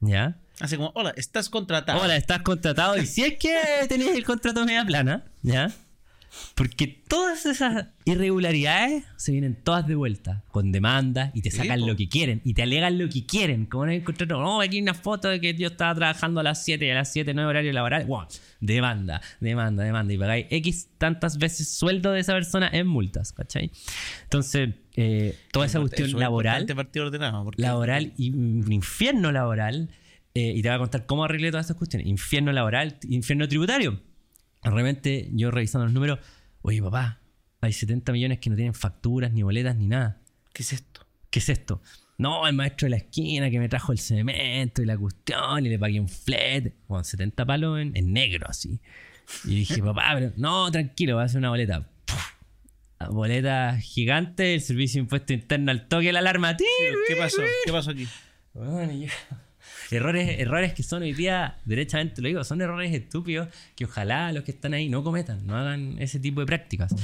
[0.00, 0.40] ¿Ya?
[0.60, 2.00] Así como, hola, estás contratado.
[2.00, 3.56] Hola, estás contratado y si es que
[3.88, 5.72] tenías el contrato de media plana, ¿ya?
[6.54, 11.96] Porque todas esas irregularidades se vienen todas de vuelta, con demanda y te sacan lo
[11.96, 13.66] que quieren y te alegan lo que quieren.
[13.66, 16.42] Como en el contrato, no, aquí hay una foto de que yo estaba trabajando a
[16.42, 18.06] las 7 y a las 7 no es horario laboral.
[18.06, 18.26] Wow,
[18.60, 20.12] demanda, demanda, demanda.
[20.14, 23.70] Y pagáis X tantas veces sueldo de esa persona en multas, ¿cachai?
[24.24, 26.66] Entonces, eh, toda esa cuestión es laboral
[27.02, 27.50] ordenado.
[27.56, 29.90] Laboral y un infierno laboral.
[30.36, 32.08] eh, y te voy a contar cómo arreglé todas estas cuestiones.
[32.08, 34.00] Infierno laboral, infierno tributario.
[34.64, 36.18] De repente, yo revisando los números,
[36.62, 37.20] oye papá,
[37.60, 40.20] hay 70 millones que no tienen facturas, ni boletas, ni nada.
[40.52, 41.06] ¿Qué es esto?
[41.30, 41.82] ¿Qué es esto?
[42.16, 45.68] No, el maestro de la esquina que me trajo el cemento y la cuestión y
[45.68, 46.74] le pagué un flete.
[46.86, 48.80] Bueno, 70 palos en, en negro, así.
[49.44, 51.88] Y dije, papá, pero no, tranquilo, voy a hacer una boleta.
[52.06, 52.34] Puf.
[53.10, 56.56] Boleta gigante, el servicio de impuesto interno al toque, la alarma.
[56.56, 56.66] ¡Tii!
[57.08, 57.42] ¿Qué pasó?
[57.66, 58.06] ¿Qué pasó aquí?
[58.54, 59.12] Bueno, y yo-
[59.96, 64.44] Errores, errores que son hoy día, derechamente lo digo, son errores estúpidos que ojalá los
[64.44, 66.94] que están ahí no cometan, no hagan ese tipo de prácticas.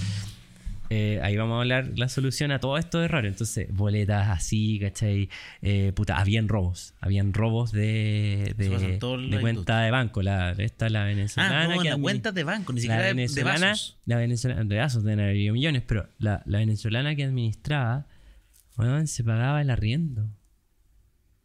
[0.93, 3.31] Eh, ahí vamos a hablar la solución a todos estos errores.
[3.31, 5.29] Entonces, boletas así, ¿cachai?
[5.63, 6.95] Eh, puta, habían robos.
[7.01, 10.21] Habían robos de, de, de la cuenta de banco.
[10.21, 11.63] La, esta la venezolana.
[11.63, 13.99] Ah, no, que la cuenta de banco, ni la siquiera de, de venezolana, vasos.
[14.05, 18.09] la venezolana, de vasos deben haber millones, pero la, la venezolana que administraba,
[19.05, 20.29] se pagaba el arriendo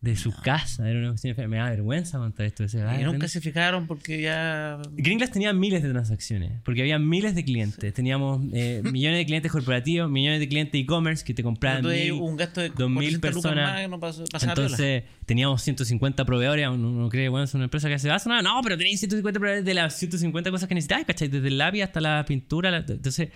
[0.05, 0.87] de su casa.
[0.89, 2.63] Era una cuestión de- Me da vergüenza contar esto.
[2.63, 4.79] Ese, Y nunca se fijaron porque ya.
[4.91, 7.93] Gringlas tenía miles de transacciones, porque había miles de clientes.
[7.93, 12.37] Teníamos eh, millones de clientes corporativos, millones de clientes e-commerce que te compraban mil, un
[12.37, 13.89] gasto de 2000 400 lucas personas.
[13.89, 14.23] no pasó-.
[14.49, 16.67] Entonces teníamos 150 proveedores.
[16.69, 18.29] Uno, uno cree, bueno, es una empresa que hace vaso.
[18.29, 21.27] No, no, pero tenéis 150 proveedores de las 150 cosas que necesitáis, ¿cachai?
[21.27, 22.69] Desde el lápiz hasta la pintura.
[22.71, 23.29] la- entonces,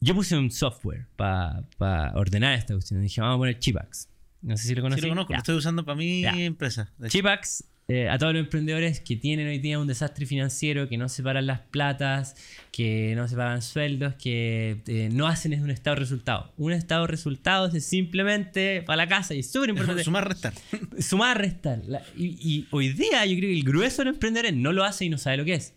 [0.00, 3.00] yo puse un software para ordenar esta cuestión.
[3.02, 4.08] Dije, vamos a poner Chipax.
[4.42, 5.00] No sé si lo Sí, conocí.
[5.02, 5.36] lo conozco, Ya.
[5.36, 6.30] lo estoy usando para mi Ya.
[6.38, 6.92] empresa.
[7.08, 11.08] Chipax, eh, a todos los emprendedores que tienen hoy día un desastre financiero, que no
[11.08, 12.36] separan las platas,
[12.70, 16.52] que no se pagan sueldos, que eh, no hacen es un estado de resultado.
[16.58, 20.04] Un estado de resultados es simplemente para la casa y es súper importante.
[20.04, 20.52] Sumar, restar.
[21.00, 21.80] Sumar, restar.
[21.86, 24.84] La- y, y hoy día yo creo que el grueso de los emprendedores no lo
[24.84, 25.74] hace y no sabe lo que es.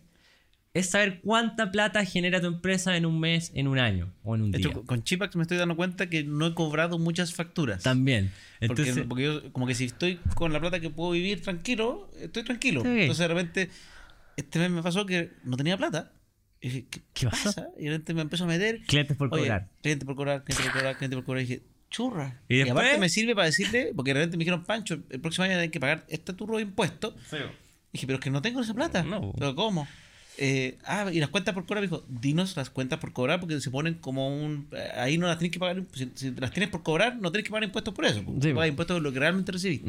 [0.74, 4.42] Es saber cuánta plata genera tu empresa en un mes, en un año o en
[4.42, 4.68] un De día.
[4.68, 7.82] hecho, con Chipax me estoy dando cuenta que no he cobrado muchas facturas.
[7.82, 8.30] También.
[8.66, 12.10] Porque, Entonces, porque yo, como que si estoy con la plata que puedo vivir tranquilo,
[12.18, 12.80] estoy tranquilo.
[12.86, 13.70] Entonces de repente,
[14.38, 16.12] este mes me pasó que no tenía plata.
[16.62, 17.68] Y dije, ¿qué, ¿Qué pasa?
[17.78, 18.80] Y de repente me empezó a meter.
[18.86, 19.68] clientes por cobrar.
[19.82, 21.42] Cliente por cobrar, cliente por cobrar, cliente por cobrar.
[21.42, 22.40] Y dije, churra.
[22.48, 22.72] ¿Y Y, después?
[22.86, 25.68] aparte me sirve para decirle, porque de repente me dijeron, Pancho, el próximo año hay
[25.68, 27.14] que pagar este turno de impuestos.
[27.92, 29.02] Dije, pero es que no tengo esa plata.
[29.02, 29.32] No.
[29.36, 29.86] ¿Pero cómo?
[30.38, 33.60] Eh, ah, y las cuentas por cobrar, me dijo, dinos las cuentas por cobrar porque
[33.60, 34.66] se ponen como un...
[34.72, 37.44] eh, Ahí no las tienes que pagar, si, si las tienes por cobrar, no tienes
[37.44, 38.20] que pagar impuestos por eso.
[38.20, 38.54] Sí, Sí, po.
[38.56, 39.86] pagas impuestos por lo que realmente recibiste.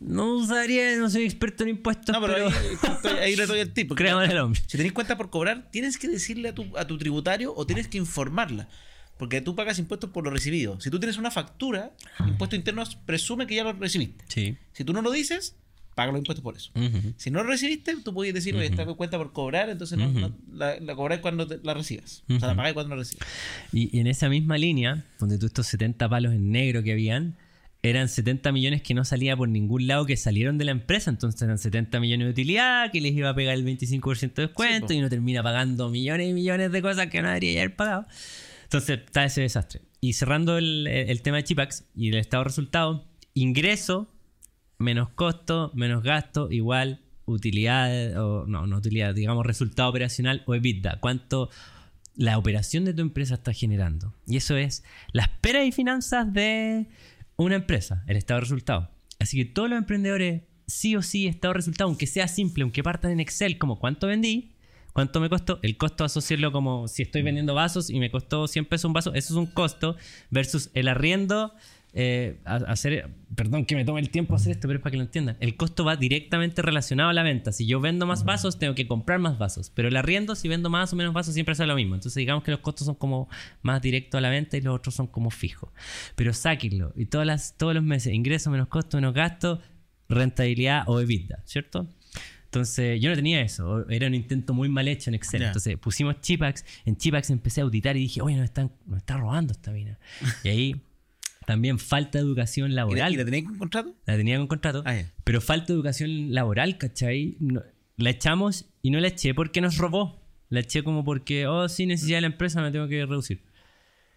[0.00, 3.58] No sabría, no soy experto en impuestos, No, pero, pero, Ahí, estoy- ahí le doy
[3.60, 3.88] el tip.
[3.88, 4.60] porque créame en el hombre.
[4.66, 7.88] Si tenés cuenta por cobrar, tienes que decirle a tu, a tu tributario o tienes
[7.88, 8.68] que informarla.
[9.18, 10.80] Porque tú pagas impuestos por lo recibido.
[10.80, 14.24] Si tú tienes una factura, impuestos internos presume que ya lo recibiste.
[14.28, 14.56] Sí.
[14.72, 15.56] Si tú no lo dices,
[15.98, 16.70] paga los impuestos por eso.
[17.16, 20.20] Si no lo recibiste, tú puedes decir, oye, esta cuenta por cobrar, entonces no, Ujú.
[20.20, 22.22] no- la, la cobráis cuando te- la recibas.
[22.30, 23.26] O sea, la pagáis cuando la recibas.
[23.72, 27.36] Y, y en esa misma línea, donde tú estos 70 palos en negro que habían,
[27.82, 31.42] eran 70 millones que no salía por ningún lado que salieron de la empresa, entonces
[31.42, 34.94] eran 70 millones de utilidad que les iba a pegar el 25% de descuento Sí,
[34.94, 38.06] y uno termina pagando millones y millones de cosas que no debería haber pagado.
[38.64, 39.80] Entonces está ese desastre.
[40.00, 44.08] Y cerrando el, el tema de Chipax y el estado de resultado, ingreso
[44.78, 51.00] menos costo, menos gasto, igual utilidad, o no, no utilidad, digamos resultado operacional o EBITDA.
[51.00, 51.50] ¿Cuánto
[52.16, 54.14] la operación de tu empresa está generando?
[54.26, 56.86] Y eso es las peras y finanzas de
[57.36, 58.90] una empresa, el estado de resultado.
[59.18, 62.82] Así que todos los emprendedores, sí o sí, estado de resultado, aunque sea simple, aunque
[62.82, 64.54] partan en Excel, como cuánto vendí,
[64.98, 65.60] ¿Cuánto me costó?
[65.62, 69.14] El costo asociarlo como si estoy vendiendo vasos y me costó 100 pesos un vaso,
[69.14, 69.94] eso es un costo,
[70.28, 71.54] versus el arriendo,
[71.94, 75.04] eh, hacer, perdón que me tome el tiempo hacer esto, pero es para que lo
[75.04, 75.36] entiendan.
[75.40, 77.50] El costo va directamente relacionado a la venta.
[77.50, 80.70] Si yo vendo más vasos, tengo que comprar más vasos, pero el arriendo, si vendo
[80.70, 81.94] más o menos vasos, siempre hace lo mismo.
[81.94, 83.28] Entonces digamos que los costos son como
[83.62, 85.70] más directos a la venta y los otros son como fijos.
[86.14, 89.60] Pero sáquenlo y todas las, todos los meses, ingreso menos costo menos gasto,
[90.08, 91.88] rentabilidad o EBITDA, ¿cierto?
[92.44, 93.86] Entonces, yo no tenía eso.
[93.90, 95.42] Era un intento muy mal hecho en Excel.
[95.42, 96.64] Entonces, pusimos Chipax.
[96.86, 99.98] En Chipax empecé a auditar y dije, oye, nos, están, nos está robando esta mina.
[100.42, 100.82] y ahí
[101.48, 103.14] también falta de educación ¿Y, laboral.
[103.14, 103.94] y la tenéis con contrato?
[104.04, 104.82] La tenía con contrato.
[104.84, 105.00] Ah.
[105.24, 107.38] Pero falta de educación laboral, ¿cachai?
[107.40, 107.62] No-
[107.96, 110.20] la echamos y no la eché porque nos robó.
[110.50, 113.44] La eché como porque, oh, sí, necesidad de la empresa, me tengo que reducir.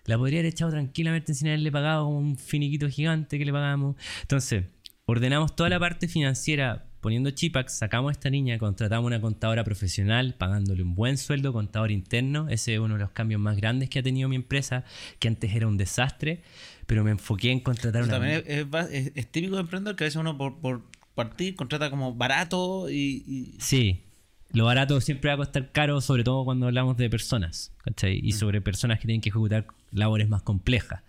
[0.07, 3.95] La podría haber echado tranquilamente sin haberle pagado como un finiquito gigante que le pagamos.
[4.23, 4.65] Entonces,
[5.05, 10.35] ordenamos toda la parte financiera poniendo Chipax, sacamos a esta niña, contratamos una contadora profesional,
[10.37, 12.47] pagándole un buen sueldo, contador interno.
[12.49, 14.83] Ese es uno de los cambios más grandes que ha tenido mi empresa,
[15.17, 16.43] que antes era un desastre,
[16.91, 18.11] pero me enfoqué en contratar una...
[18.11, 20.81] también es, típico de emprendedor que a veces uno por, por
[21.15, 24.03] partir contrata como barato y, y- Sí,
[24.51, 28.19] lo barato siempre va a costar caro, sobre todo cuando hablamos de personas, ¿cachai?
[28.21, 31.01] Y sobre personas que tienen que ejecutar labores más complejas.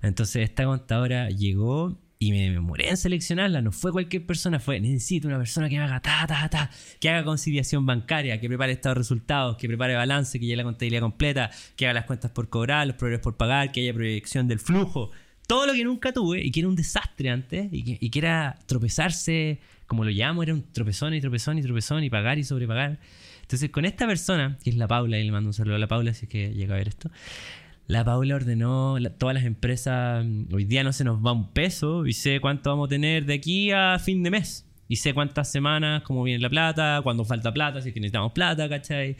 [0.00, 5.28] Entonces esta contadora llegó y me demoré en seleccionarla, no fue cualquier persona, fue necesito
[5.28, 8.96] una persona que me haga ta, ta, ta, que haga conciliación bancaria, que prepare estado
[8.96, 12.48] de resultados, que prepare balance, que lleve la contabilidad completa, que haga las cuentas por
[12.48, 15.10] cobrar, los proveedores por pagar, que haya proyección del flujo.
[15.46, 18.18] Todo lo que nunca tuve y que era un desastre antes y que, y que
[18.18, 22.44] era tropezarse, como lo llamo, era un tropezón y tropezón y tropezón y pagar y
[22.44, 22.98] sobrepagar.
[23.42, 25.88] Entonces con esta persona, que es la Paula, y le mando un saludo a la
[25.88, 27.10] Paula si es que llega a ver esto,
[27.88, 31.50] la Paula ordenó la- todas las empresas, mm, hoy día no se nos va un
[31.52, 34.64] peso y sé cuánto vamos a tener de aquí a fin de mes.
[34.90, 38.32] Y sé cuántas semanas, cómo viene la plata, cuándo falta plata, si es que necesitamos
[38.32, 39.16] plata, ¿cachai?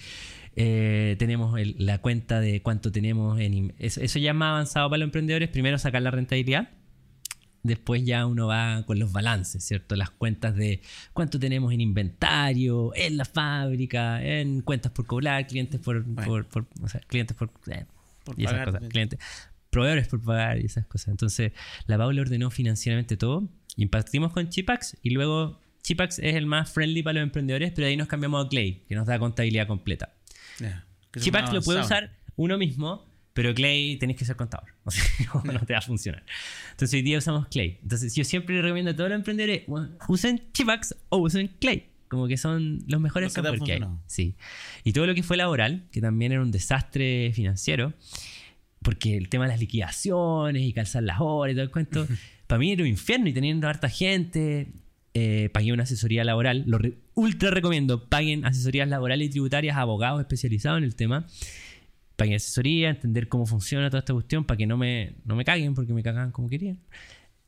[0.57, 3.74] Eh, tenemos el- la cuenta de cuánto tenemos en...
[3.78, 5.48] Eso, eso ya es más avanzado para los emprendedores.
[5.50, 6.70] Primero sacar la rentabilidad.
[7.62, 9.94] Después ya uno va con los balances, ¿cierto?
[9.96, 10.81] Las cuentas de
[11.12, 16.04] cuánto tenemos en inventario, en la fábrica, en cuentas por cobrar, clientes por...
[16.14, 17.50] por- por- o sea, clientes por...
[17.70, 17.85] eh,
[18.28, 18.72] por y esas pagar.
[18.72, 19.18] cosas, clientes,
[19.70, 21.08] proveedores por pagar y esas cosas.
[21.08, 21.52] Entonces,
[21.86, 26.70] la Paula ordenó financieramente todo Y partimos con Chipax y luego Chipax es el más
[26.70, 30.14] friendly para los emprendedores, pero ahí nos cambiamos a Clay, que nos da contabilidad completa.
[30.60, 34.68] Es Chipax lo puede usar uno mismo, pero Clay tenés que ser contador.
[34.84, 35.04] O sea,
[35.44, 36.24] no, no te va a funcionar.
[36.70, 37.78] Entonces hoy día usamos Clay.
[37.82, 39.62] Entonces yo siempre recomiendo a todos los emprendedores,
[40.08, 41.90] usen Chipax o usen Clay.
[42.08, 43.88] Como que son los mejores Los que software hay.
[44.06, 44.34] Sí.
[44.84, 47.92] Y todo lo que fue laboral, que también era un desastre financiero,
[48.82, 52.06] porque el tema de las liquidaciones y calzar las horas y todo el cuento,
[52.46, 54.68] para mí era un infierno y teniendo harta gente,
[55.14, 56.64] eh, pagué una asesoría laboral.
[56.66, 61.26] Lo re- ultra recomiendo, paguen asesorías laborales y tributarias a abogados especializados en el tema.
[62.16, 65.74] Paguen asesoría, entender cómo funciona toda esta cuestión para que no me, no me caguen
[65.74, 66.78] porque me cagan como querían.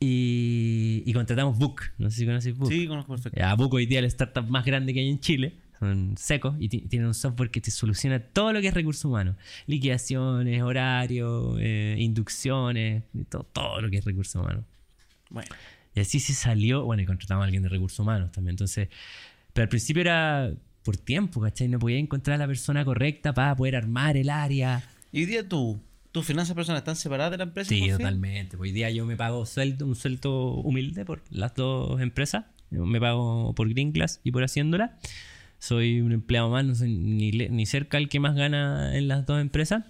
[0.03, 2.69] Y, y contratamos Book, no sé si conoces Book.
[2.71, 3.39] Sí, conozco perfecto.
[3.39, 5.53] Ya, Book hoy día es la startup más grande que hay en Chile.
[5.79, 9.05] Son secos y ti- tienen un software que te soluciona todo lo que es recursos
[9.05, 9.35] humanos.
[9.67, 14.65] Liquidaciones, horarios, eh, inducciones, todo, todo lo que es recursos humanos.
[15.29, 15.49] Bueno,
[15.95, 18.53] Y así se salió, bueno, y contratamos a alguien de recursos humanos también.
[18.53, 18.89] Entonces,
[19.53, 20.51] pero al principio era
[20.83, 21.67] por tiempo, ¿cachai?
[21.67, 24.83] No podía encontrar a la persona correcta para poder armar el área.
[25.11, 25.79] y hoy día tú,
[26.11, 27.69] tus finanzas personales están separadas de la empresa.
[27.69, 28.57] Sí, totalmente.
[28.57, 32.45] Hoy día yo me pago sueldo, un sueldo humilde por las dos empresas.
[32.69, 34.97] Yo Me pago por Green Glass y por Haciéndola.
[35.59, 39.25] Soy un empleado más, no soy ni, ni cerca el que más gana en las
[39.25, 39.85] dos empresas.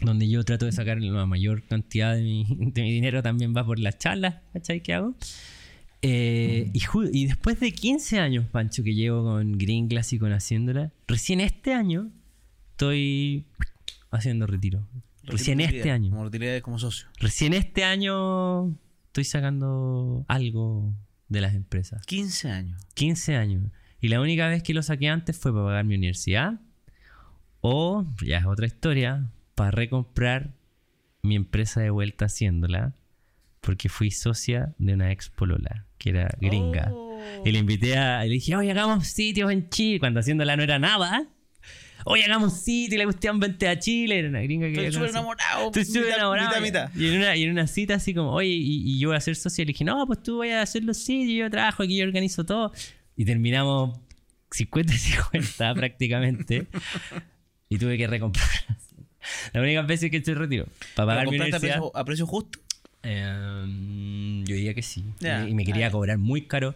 [0.00, 3.64] Donde yo trato de sacar la mayor cantidad de mi, de mi dinero también va
[3.64, 4.82] por las charlas, ¿cachai?
[4.82, 5.14] que hago.
[6.02, 10.18] Eh, y, ju- y después de 15 años, Pancho, que llevo con Green Glass y
[10.18, 12.10] con Haciéndola, recién este año
[12.72, 13.46] estoy
[14.10, 14.86] haciendo retiro.
[15.26, 16.10] Recién este año.
[16.10, 17.08] Como utilidades como socio.
[17.18, 20.94] Recién este año estoy sacando algo
[21.28, 22.04] de las empresas.
[22.06, 22.82] 15 años.
[22.94, 23.70] 15 años.
[24.00, 26.60] Y la única vez que lo saqué antes fue para pagar mi universidad.
[27.60, 30.54] O, ya es otra historia, para recomprar
[31.22, 32.94] mi empresa de vuelta haciéndola.
[33.60, 36.90] Porque fui socia de una ex polola, que era gringa.
[36.92, 37.42] Oh.
[37.44, 38.22] Y le invité a.
[38.22, 39.98] Le dije, oye, hagamos sitios en Chile.
[39.98, 41.26] Cuando haciéndola no era nada.
[42.08, 42.94] Oye, hagamos sitio.
[42.94, 44.18] Y la cuestión, vente a Chile.
[44.20, 45.66] Era una gringa que Estoy súper enamorado.
[45.66, 46.60] Estoy súper enamorado.
[46.60, 46.94] Mitad, mitad.
[46.96, 49.20] Y en, una, y en una cita así como, oye, y, y yo voy a
[49.20, 49.64] ser socio.
[49.64, 52.46] Le dije, no, pues tú vayas a hacer los sitios, yo trabajo aquí, yo organizo
[52.46, 52.72] todo.
[53.16, 53.98] Y terminamos
[54.50, 56.66] 50-50 prácticamente.
[57.68, 58.48] Y tuve que recomprar.
[59.52, 60.66] La única vez que estoy retiro.
[60.94, 62.60] Para pagar ¿Lo mi compraste a precio, a precio justo?
[63.02, 65.04] Eh, yo diría que sí.
[65.48, 66.74] Y me quería cobrar muy caro.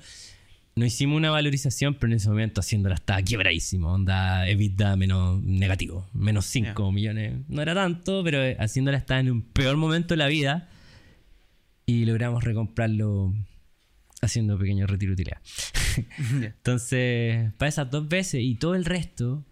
[0.76, 3.92] No hicimos una valorización, pero en ese momento haciéndola estaba quebradísimo.
[3.92, 7.40] Onda EBITDA menos negativo, menos 5 millones.
[7.48, 10.68] No era tanto, pero eh, haciéndola estaba en un peor momento de la vida.
[11.86, 13.34] Y logramos recomprarlo
[14.22, 15.40] haciendo pequeños retiro de utilidad.
[16.30, 19.44] Entonces, para esas dos veces y todo el resto,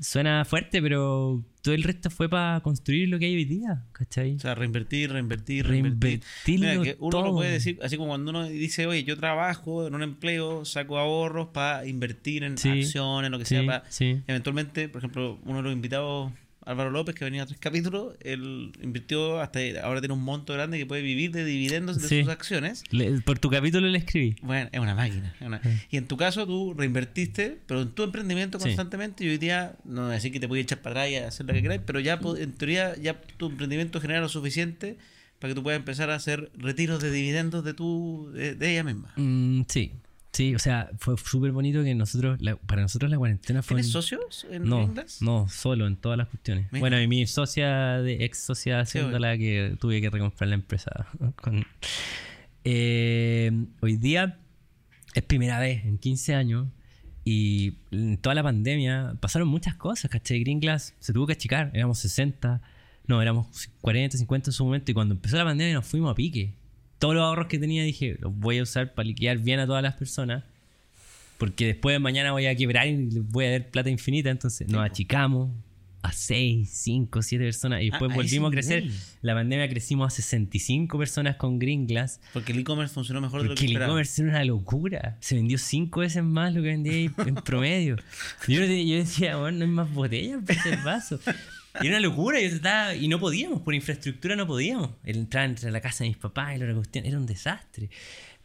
[0.00, 4.36] suena fuerte, pero todo el resto fue para construir lo que hay hoy día, ¿cachai?
[4.36, 6.20] O sea, reinvertir, reinvertir, reinvertir.
[6.46, 7.34] Mira, que uno lo todo.
[7.36, 11.48] puede decir, así como cuando uno dice, oye, yo trabajo en un empleo, saco ahorros
[11.48, 14.22] para invertir en Sí, acciones, lo que sí, sea, para sí.
[14.26, 16.32] eventualmente, por ejemplo, uno de los invitados,
[16.68, 20.76] Álvaro López, que venía a tres capítulos, él invirtió hasta ahora tiene un monto grande
[20.78, 22.20] que puede vivir de dividendos de Sí.
[22.20, 22.84] sus acciones.
[22.90, 24.36] Le- por tu capítulo le escribí.
[24.42, 25.34] Bueno, es una máquina.
[25.40, 28.64] es una- Y en tu caso tú reinvertiste, pero en tu emprendimiento Sí.
[28.66, 31.52] constantemente y hoy día, no decir que te puedes echar para atrás y hacer lo
[31.54, 34.98] que queráis, pero ya en teoría ya tu emprendimiento genera lo suficiente
[35.38, 38.84] para que tú puedas empezar a hacer retiros de dividendos de tu de, de ella
[38.84, 39.12] misma.
[39.16, 39.92] Mm, sí,
[40.38, 43.74] sí, o sea, fue súper bonito que nosotros, la- para nosotros la cuarentena fue...
[43.76, 46.68] ¿Tienes un- socios en No, no, solo en todas las cuestiones.
[46.70, 46.80] Mira.
[46.80, 51.06] Bueno, y mi socia, de ex socia Sí, haciéndola que tuve que recomprar la empresa.
[51.42, 51.66] con-
[52.64, 54.38] Eh, hoy día
[55.14, 56.68] es primera vez en 15 años
[57.24, 60.40] y en toda la pandemia pasaron muchas cosas, ¿cachai?
[60.40, 62.60] Green Glass se tuvo que achicar, éramos 60,
[63.06, 66.14] no, éramos 40, 50 en su momento y cuando empezó la pandemia nos fuimos a
[66.14, 66.54] pique.
[66.98, 69.82] Todos los ahorros que tenía dije, los voy a usar para liquidar bien a todas
[69.82, 70.44] las personas.
[71.38, 74.30] Porque después de mañana voy a quebrar y les voy a dar plata infinita.
[74.30, 75.50] Entonces nos achicamos
[76.02, 77.82] a 6, 5, 7 personas.
[77.82, 78.82] Y después Ah, a volvimos a crecer.
[78.84, 78.98] nivel.
[79.22, 82.20] La pandemia crecimos a 65 personas con Green Glass.
[82.32, 85.16] Porque el e-commerce funcionó mejor de lo Porque que el e-commerce era una locura.
[85.20, 87.96] Se vendió 5 veces más lo que vendía en promedio.
[88.48, 91.20] Yo, yo decía, bueno, no hay más botellas para hacer vaso.
[91.80, 92.40] Y era una locura.
[92.40, 94.90] Yo trataba, y no podíamos, por infraestructura no podíamos.
[95.04, 97.90] El entrar entre la casa de mis papás y la cuestión era un desastre.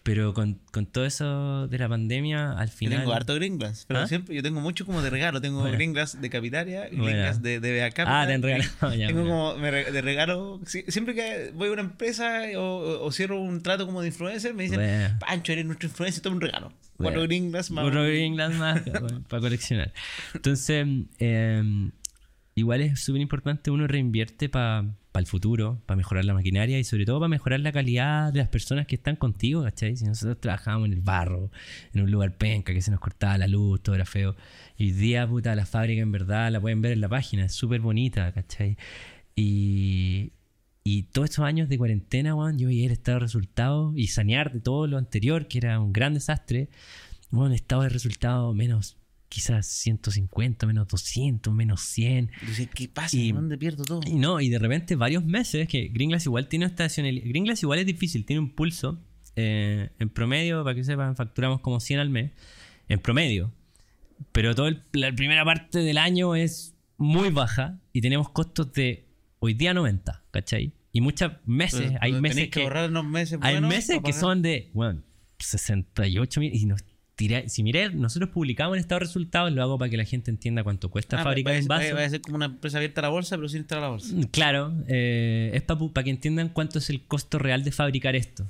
[0.03, 2.99] Pero con, con todo eso de la pandemia, al Yo final.
[2.99, 4.07] tengo harto Green Glass, pero ¿Ah?
[4.07, 5.39] siempre yo tengo mucho como de regalo.
[5.39, 5.77] Tengo Bueno.
[5.77, 7.37] Green Glass de Capitaria, Green Bueno.
[7.39, 8.23] De, de BA Capital.
[8.23, 9.35] Ah, te han regalado, ya, Tengo bueno.
[9.53, 10.59] como me re- de regalo.
[10.65, 14.53] si- Siempre que voy a una empresa o, o- cierro un trato como de influencer,
[14.53, 15.17] me dicen.
[15.19, 16.73] Pancho, eres nuestro influencer, toma un regalo.
[16.97, 17.85] Cuatro Green Glass más.
[17.85, 18.81] Otro Green Glass más
[19.29, 19.93] para coleccionar.
[20.33, 20.85] Entonces,
[21.19, 21.89] eh,
[22.55, 27.05] igual es súper importante uno reinvierte para el futuro, para mejorar la maquinaria y sobre
[27.05, 29.95] todo para mejorar la calidad de las personas que están contigo, ¿cachai?
[29.95, 31.51] Si nosotros trabajábamos en el barro,
[31.93, 34.35] en un lugar penca, que se nos cortaba la luz, todo era feo.
[34.77, 37.81] Y día, puta, la fábrica en verdad la pueden ver en la página, es súper
[37.81, 38.77] bonita, ¿cachai?
[39.35, 40.31] Y,
[40.83, 44.51] y todos estos años de cuarentena, weón, yo veía el estado de resultados y sanear
[44.51, 46.69] de todo lo anterior, que era un gran desastre.
[47.29, 48.97] Bueno, estado de resultados menos
[49.33, 52.29] quizás 150, menos 200, menos 100.
[52.45, 53.17] Dice, ¿qué pasa?
[53.17, 54.01] Y, ¿Dónde pierdo todo?
[54.05, 57.25] Y no, y de repente varios meses, que Gringlas igual tiene estacionalidad.
[57.25, 59.01] Gringlas igual es difícil, tiene un pulso.
[59.35, 62.31] Eh, en promedio, para que sepan, facturamos como 100 al mes.
[62.87, 63.51] En promedio.
[64.31, 69.07] Pero toda la primera parte del año es muy baja y tenemos costos de
[69.39, 70.73] hoy día 90, ¿cachai?
[70.91, 75.01] Y muchos meses, hay meses que, unos meses Hay meses que son de, bueno,
[75.39, 76.83] 68 mil y nos
[77.47, 80.63] si miré, nosotros publicamos el estado de resultados, lo hago para que la gente entienda
[80.63, 81.95] cuánto cuesta ah, fabricar un vaso.
[81.95, 83.89] Va a ser como una empresa abierta a la bolsa, pero sin estar a la
[83.89, 84.15] bolsa.
[84.15, 88.49] Mm, claro, eh, es para que entiendan cuánto es el costo real de fabricar esto.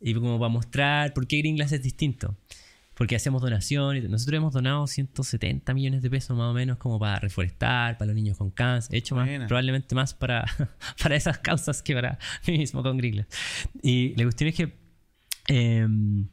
[0.00, 2.36] Y como para mostrar por qué Green es distinto.
[2.94, 4.08] Porque hacemos donaciones.
[4.08, 8.14] Nosotros hemos donado 170 millones de pesos más o menos como para reforestar, para los
[8.14, 8.94] niños con cáncer.
[8.94, 10.44] He hecho más, probablemente más para,
[11.02, 13.26] para esas causas que para mí mismo con Green
[13.82, 14.72] Y la cuestión es que...
[15.48, 16.28] Em,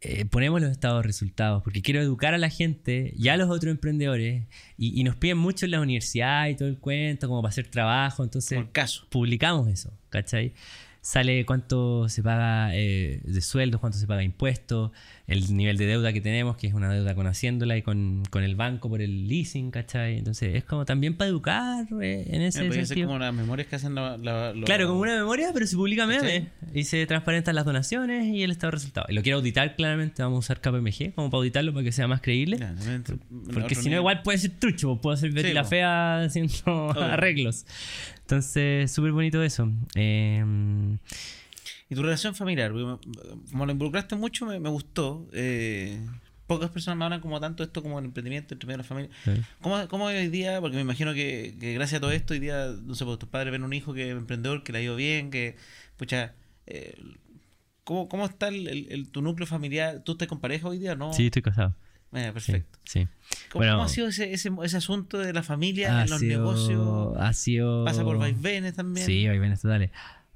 [0.00, 3.50] eh, ponemos los estados de resultados, porque quiero educar a la gente y a los
[3.50, 4.44] otros emprendedores,
[4.76, 8.22] y, nos piden mucho en la universidad y todo el cuento, como para hacer trabajo,
[8.22, 8.60] entonces
[9.08, 10.54] publicamos eso, ¿cachai?
[11.00, 14.90] Sale cuánto se paga eh, de sueldos, cuánto se paga impuestos,
[15.26, 18.56] el nivel de deuda que tenemos, que es una deuda con Haciéndola y con, el
[18.56, 20.18] banco por el leasing, ¿cachai?
[20.18, 22.86] Entonces es como también para educar eh, en ese sentido.
[22.86, 26.48] Ser como las memorias que hacen la, Claro, como una memoria, pero se publica meme
[26.74, 29.10] y se transparentan las donaciones y el estado de resultados.
[29.10, 32.08] Y lo quiero auditar claramente, vamos a usar KPMG como para auditarlo para que sea
[32.08, 32.58] más creíble.
[33.52, 37.66] porque si no, igual puede ser trucho, puedo hacer Betty la fea haciendo arreglos.
[38.28, 39.72] Entonces, súper bonito eso.
[39.94, 40.98] Em,
[41.88, 45.26] y tu relación familiar, como lo involucraste mucho, me, gustó.
[45.32, 45.98] Eh,
[46.46, 49.10] pocas personas me hablan como tanto esto como el emprendimiento entre medio de la familia.
[49.62, 50.60] ¿Cómo, ¿Cómo, hoy día?
[50.60, 53.50] Porque me imagino que, gracias a todo esto, hoy día, no sé, pues tus padres
[53.50, 55.56] ven un hijo que es emprendedor, que le ha ido bien, que,
[55.96, 56.34] pucha,
[56.66, 57.00] eh,
[57.82, 60.02] ¿cómo, ¿cómo está el, tu núcleo familiar?
[60.04, 61.14] ¿Tú estás con pareja hoy día no?
[61.14, 61.74] Sí, estoy casado.
[62.12, 62.78] Eh, perfecto.
[62.84, 63.06] Sí.
[63.52, 67.16] ¿Cómo, ha sido ese, ese, ese, asunto de la familia en los negocios?
[67.18, 67.84] Ha sido.
[67.84, 69.06] Pasa por vaivenes también.
[69.06, 69.90] Sí, vaivenes totales.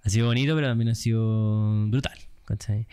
[0.05, 2.19] Ha sido bonito, pero también ha sido brutal.
[2.45, 2.87] ¿cachai?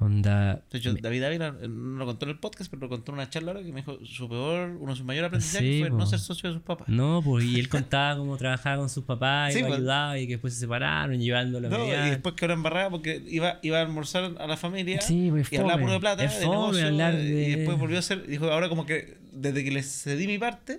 [0.00, 0.62] Onda.
[0.70, 3.28] De hecho, David Ávila no lo contó en el podcast, pero lo contó en una
[3.28, 6.18] charla ahora que me dijo su peor, uno de sus mayores aprendizajes fue no ser
[6.18, 6.88] socio de sus papás.
[6.88, 9.74] No, pues y él contaba cómo trabajaba con sus papás y pues.
[9.74, 13.22] ayudaba y que después se separaron, llevándolo a No, y después que ahora embarrada porque
[13.28, 16.40] iba, iba a almorzar a la familia sí, pues, y hablaba por de plata, de
[16.40, 17.48] negocio, hablar de...
[17.48, 20.78] y después volvió a ser, dijo ahora como que desde que le cedí mi parte.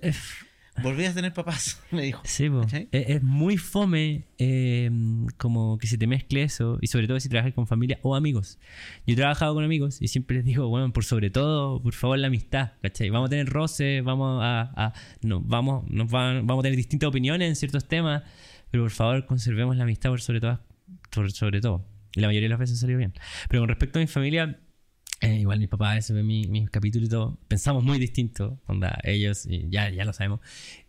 [0.82, 2.22] Volví a tener papás, me dijo.
[2.24, 2.50] Sí,
[2.92, 7.54] es, muy fome em, como que se te mezcle eso, y sobre todo si trabajas
[7.54, 8.58] con familia o amigos.
[9.06, 12.18] Yo he trabajado con amigos y siempre les digo, bueno, por sobre todo, por favor,
[12.18, 13.10] la amistad, ¿cachai?
[13.10, 17.56] Vamos a tener roces, vamos a, no, vamos, nos vamos a tener distintas opiniones en
[17.56, 18.24] ciertos temas,
[18.72, 20.60] pero por favor conservemos la amistad por sobre todo.
[21.12, 21.86] Por sobre todo.
[22.16, 23.14] Y la mayoría de las veces salió bien.
[23.50, 24.60] Pero con respecto a mi familia,
[25.22, 27.40] eh, igual mi papá ese ve mi, mi capítulo y todo.
[27.48, 30.40] Pensamos muy distinto, onda, ellos, ya, ya lo sabemos.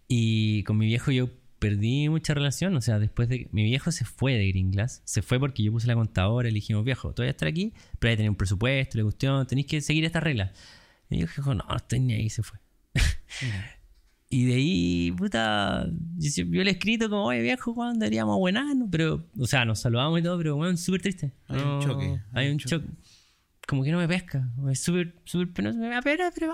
[0.09, 1.29] Y con mi viejo yo
[1.59, 5.23] perdí mucha relación, o sea, después de mi viejo se fue de Green Glass, se
[5.23, 7.73] fue porque yo puse la contadora y le dijimos, viejo, tú vas a estar aquí,
[7.99, 10.53] pero hay que tener un presupuesto, la cuestión, tenéis que seguir esta regla.
[11.09, 12.59] Y viejo dijo, no, no estoy ni ahí, se fue.
[14.31, 18.89] y de ahí, puta, yo, le he escrito como, oye viejo, ¿cuándo deberíamos buenarnos?
[18.91, 21.33] Pero, o sea, nos saludamos y todo, pero bueno, súper triste.
[21.49, 22.21] Hay un choque.
[22.33, 22.87] Hay, un choque
[23.73, 24.51] como que no me pesca.
[24.71, 25.79] Es súper, súper penoso.
[25.79, 26.53] Me da pena, pero.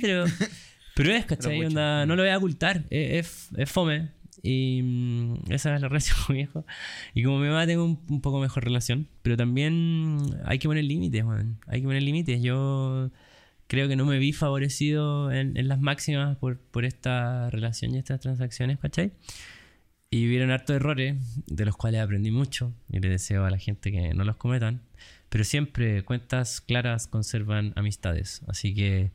[0.00, 0.24] Pero,
[0.94, 1.64] pero es, ¿cachai?
[1.64, 2.84] Onda, no lo voy a ocultar.
[2.90, 4.10] Es, es, fome.
[4.40, 6.64] Y mm, esa es la relación con mi hijo.
[7.12, 9.08] Y como mi mamá tengo un, poco mejor relación.
[9.22, 11.58] Pero también hay que poner límites, man.
[11.66, 12.40] Hay que poner límites.
[12.40, 13.10] Yo
[13.66, 17.98] creo que no me vi favorecido en, en las máximas por, por esta relación y
[17.98, 19.10] estas transacciones, ¿cachai?
[20.08, 21.16] Y vivieron hartos errores,
[21.46, 22.72] de los cuales aprendí mucho.
[22.88, 24.82] Y le deseo a la gente que no los cometan.
[25.30, 28.42] Pero siempre cuentas claras conservan amistades.
[28.46, 29.10] Así que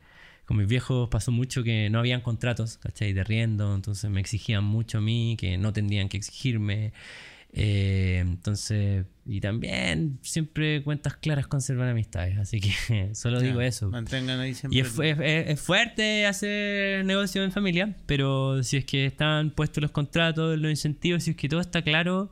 [0.46, 3.12] con mis viejos pasó mucho que no habían contratos, ¿cachai?
[3.12, 6.92] De riendo, entonces me exigían mucho a mí, que no tendrían que exigirme.
[7.52, 13.88] Eh, entonces, y también siempre cuentas claras conservan amistades, así que solo digo eso.
[13.88, 14.78] Mantengan ahí siempre.
[14.78, 19.90] Y es, es, fuerte hacer negocio en familia, pero si es que están puestos los
[19.90, 22.30] contratos, los incentivos, si es que todo está claro,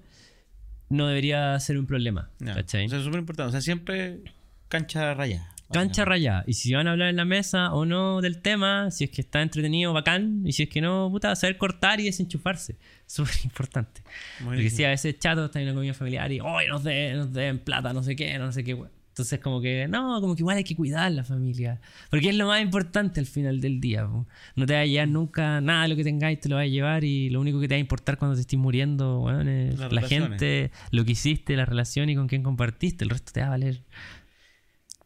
[0.89, 2.31] no debería ser un problema.
[2.41, 3.49] Eso es súper importante.
[3.49, 4.21] O sea, siempre
[4.69, 5.55] cancha rayada.
[5.73, 6.45] Cancha rayada.
[6.47, 9.23] Y si van a hablar en la mesa o no del tema, si es que
[9.23, 10.43] está entretenido, bacán.
[10.45, 12.77] Y si es que no, puta, saber cortar y desenchufarse.
[13.07, 14.03] Súper importante.
[14.45, 17.33] Porque si a veces chato está en una comida familiar y, hoy nos den, nos
[17.33, 18.77] den plata, no sé qué, no sé qué,
[19.15, 21.81] Entonces, como que, no, como que igual hay que cuidar la familia.
[22.11, 24.09] Porque es lo más importante al final del día.
[24.57, 26.67] No te va a llevar nunca nada de lo que tengáis, te lo va a
[26.67, 27.05] llevar.
[27.05, 30.03] Y lo único que te va a importar cuando te estés muriendo, bueno, es la
[30.03, 33.05] gente, lo que hiciste, la relación y con quién compartiste.
[33.05, 33.83] El resto te va a valer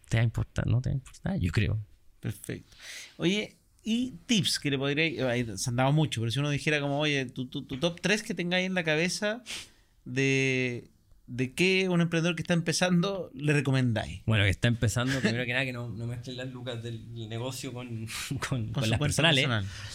[0.08, 1.78] te va a importar, no te va a importar, yo creo.
[2.20, 2.74] Perfecto.
[3.18, 6.98] Oye, y tips que le podría se han dado mucho, pero si uno dijera como,
[6.98, 9.42] oye, tu, tu, tu top 3 que tengáis en la cabeza
[10.04, 10.90] de
[11.28, 14.22] ¿de qué un emprendedor que está empezando le recomendáis?
[14.24, 17.72] Bueno, que está empezando, primero que nada, que no, no mezclen las lucas del negocio
[17.72, 18.06] con,
[18.48, 19.46] con, las personales.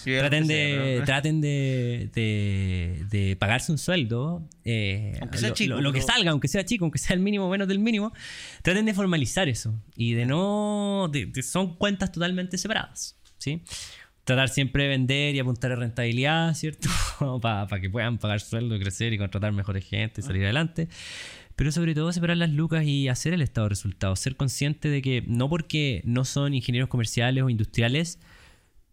[0.03, 4.47] Traten, de, traten de, de, pagarse un sueldo.
[4.63, 5.81] Eh, aunque sea lo, chico.
[5.81, 8.13] Lo, que salga, aunque sea chico, aunque sea el mínimo menos del mínimo.
[8.61, 9.73] Traten de formalizar eso.
[9.95, 11.11] Y de no.
[11.41, 13.17] son cuentas totalmente separadas.
[13.39, 13.61] ¿sí?
[14.23, 16.89] Tratar siempre de vender y apuntar a rentabilidad, ¿cierto?
[17.41, 20.87] Para que puedan pagar sueldo, crecer y contratar mejores gente y salir adelante.
[21.55, 24.19] Pero sobre todo separar las lucas y hacer el estado de resultados.
[24.19, 28.19] Ser consciente de que no porque no son ingenieros comerciales o industriales,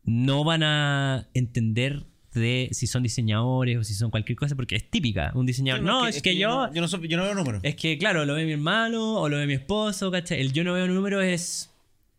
[0.05, 2.05] no van a entender
[2.35, 5.33] de si son diseñadores o si son cualquier cosa, porque es típica.
[5.35, 7.61] Un diseñador, no, es, que, yo, yo, no, yo no veo números.
[7.65, 10.41] Es que, claro, lo ve mi hermano o lo ve mi esposo, ¿cachai?
[10.41, 11.71] El yo no veo números es,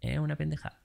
[0.01, 0.80] es una pendejada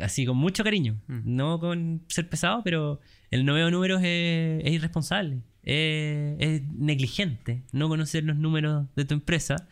[0.00, 1.00] así con mucho cariño.
[1.06, 1.20] Mm.
[1.24, 8.24] No con ser pesado, pero el no veo números es, irresponsable, es, negligente no conocer
[8.24, 9.68] los números de tu empresa.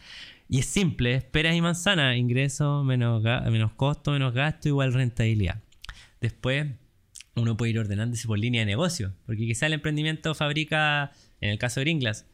[0.49, 5.63] Y es simple, esperas y manzana, ingreso menos, menos costo, menos gasto, igual rentabilidad.
[6.21, 6.67] Después
[7.37, 11.59] uno puede ir ordenándose por línea de negocio, porque quizá el emprendimiento fabrica, en el
[11.59, 12.27] caso de Gringlas,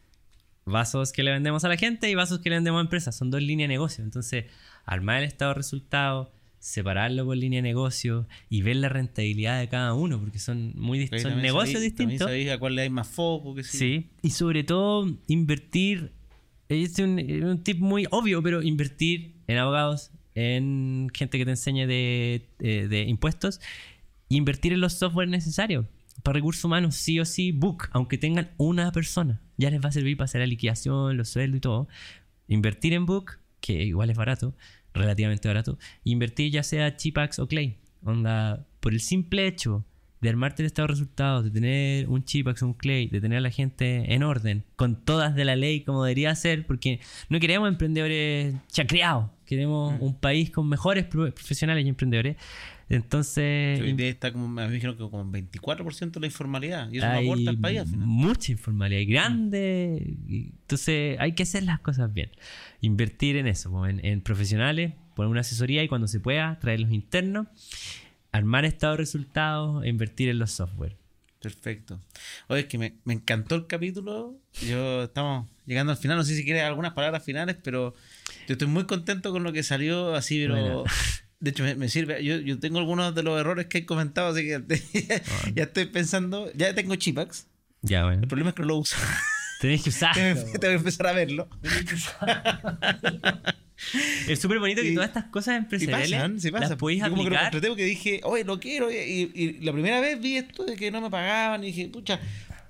[0.64, 3.30] vasos que le vendemos a la gente y vasos que le vendemos a empresas, son
[3.30, 4.04] dos líneas de negocio.
[4.04, 4.46] Entonces,
[4.84, 6.28] armar el estado de resultados,
[6.60, 11.08] separarlo por línea de negocio y ver la rentabilidad de cada uno, porque son muy
[11.08, 12.18] son negocios distintos.
[12.18, 13.54] Sabéis a cuál le hay más foco.
[13.54, 14.10] Que sí.
[14.22, 16.12] y sobre todo invertir,
[16.68, 21.86] es un, un, tip muy obvio, pero invertir en abogados, en gente que te enseñe
[21.86, 23.60] de, de, de impuestos,
[24.28, 25.86] invertir en los software necesarios.
[26.22, 29.92] Para recursos humanos, sí o sí, Book, aunque tengan una persona, ya les va a
[29.92, 31.88] servir para hacer la liquidación, los sueldos y todo.
[32.48, 34.54] Invertir en Book, que igual es barato,
[34.94, 37.78] relativamente barato, invertir ya sea Chipax o Clay.
[38.02, 39.84] Onda, por el simple hecho
[40.20, 43.38] de armarte el estado de resultados, de tener un Chipax o un Clay, de tener
[43.38, 47.40] a la gente en orden, con todas de la ley como debería ser, porque no
[47.40, 50.02] queremos emprendedores chacreados, queremos mm.
[50.02, 52.36] un país con mejores profesionales y emprendedores.
[52.90, 53.80] Entonces.
[53.80, 56.90] Hoy día está como, me dijeron que como 24% de la informalidad.
[56.90, 58.06] Y eso no aporta al país al final.
[58.06, 60.16] Mucha informalidad, y grande.
[60.28, 62.32] Entonces hay que hacer las cosas bien.
[62.80, 67.46] Invertir en eso, en, profesionales, poner una asesoría y cuando se pueda, traerlos internos.
[68.32, 70.96] Armar estado de resultados e invertir en los software.
[71.40, 72.00] Perfecto.
[72.48, 74.36] Oye, es que me, encantó el capítulo.
[74.66, 76.16] Yo estamos llegando al final.
[76.16, 77.94] No sé si quieres algunas palabras finales, pero
[78.48, 80.84] yo estoy muy contento con lo que salió así, pero.
[81.40, 82.22] De hecho, me, sirve.
[82.22, 84.62] Yo, yo, tengo algunos de los errores que he comentado, así que
[85.54, 86.52] ya estoy pensando.
[86.54, 87.46] Ya tengo Chipax.
[87.82, 88.22] Ya, bueno.
[88.22, 88.96] El problema es que no lo uso.
[89.60, 90.22] Tenés que usarlo.
[90.22, 91.48] tengo que empezar a verlo.
[94.28, 97.10] es súper bonito que todas estas cosas empresariales pasan, sí las podéis aplicar.
[97.10, 98.90] Como que lo contraté dije, oye, lo quiero.
[98.90, 102.20] Y, y, la primera vez vi esto de que no me pagaban y dije, pucha,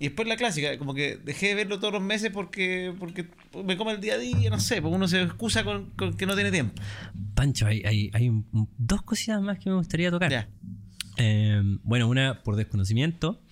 [0.00, 3.28] y después la clásica, como que dejé de verlo todos los meses porque, porque
[3.62, 6.34] me come el día a día, no sé, porque uno se excusa con, que no
[6.34, 6.80] tiene tiempo.
[7.34, 8.32] Pancho, hay, hay, hay
[8.78, 10.48] dos cositas más que me gustaría tocar.
[11.18, 13.42] Em, bueno, una por desconocimiento.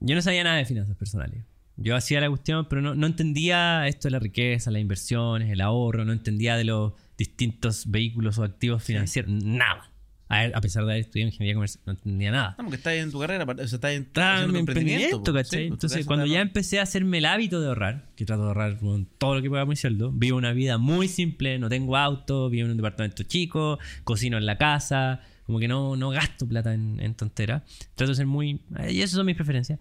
[0.00, 1.44] Yo no sabía nada de finanzas personales.
[1.76, 5.60] Yo hacía la cuestión, pero no, no entendía esto de la riqueza, las inversiones, el
[5.60, 9.87] ahorro, no entendía de los distintos vehículos o activos financieros, nada
[10.28, 12.54] a, pesar de haber estudiado ingeniería comercial, no entendía nada.
[12.58, 15.66] No, porque estás en tu carrera, o sea, estás en, mi emprendimiento, ¿cachai?
[15.66, 18.78] Entonces, cuando ya empecé a hacerme el hábito de ahorrar, que trato de ahorrar
[19.18, 22.66] todo lo que pueda mi sueldo, vivo una vida muy simple, no tengo auto, vivo
[22.66, 27.00] en un departamento chico, cocino en la casa, como que no, no gasto plata en,
[27.00, 27.62] en tonteras.
[27.94, 28.60] Trato de ser muy...
[28.90, 29.78] Y esas son mis preferencias.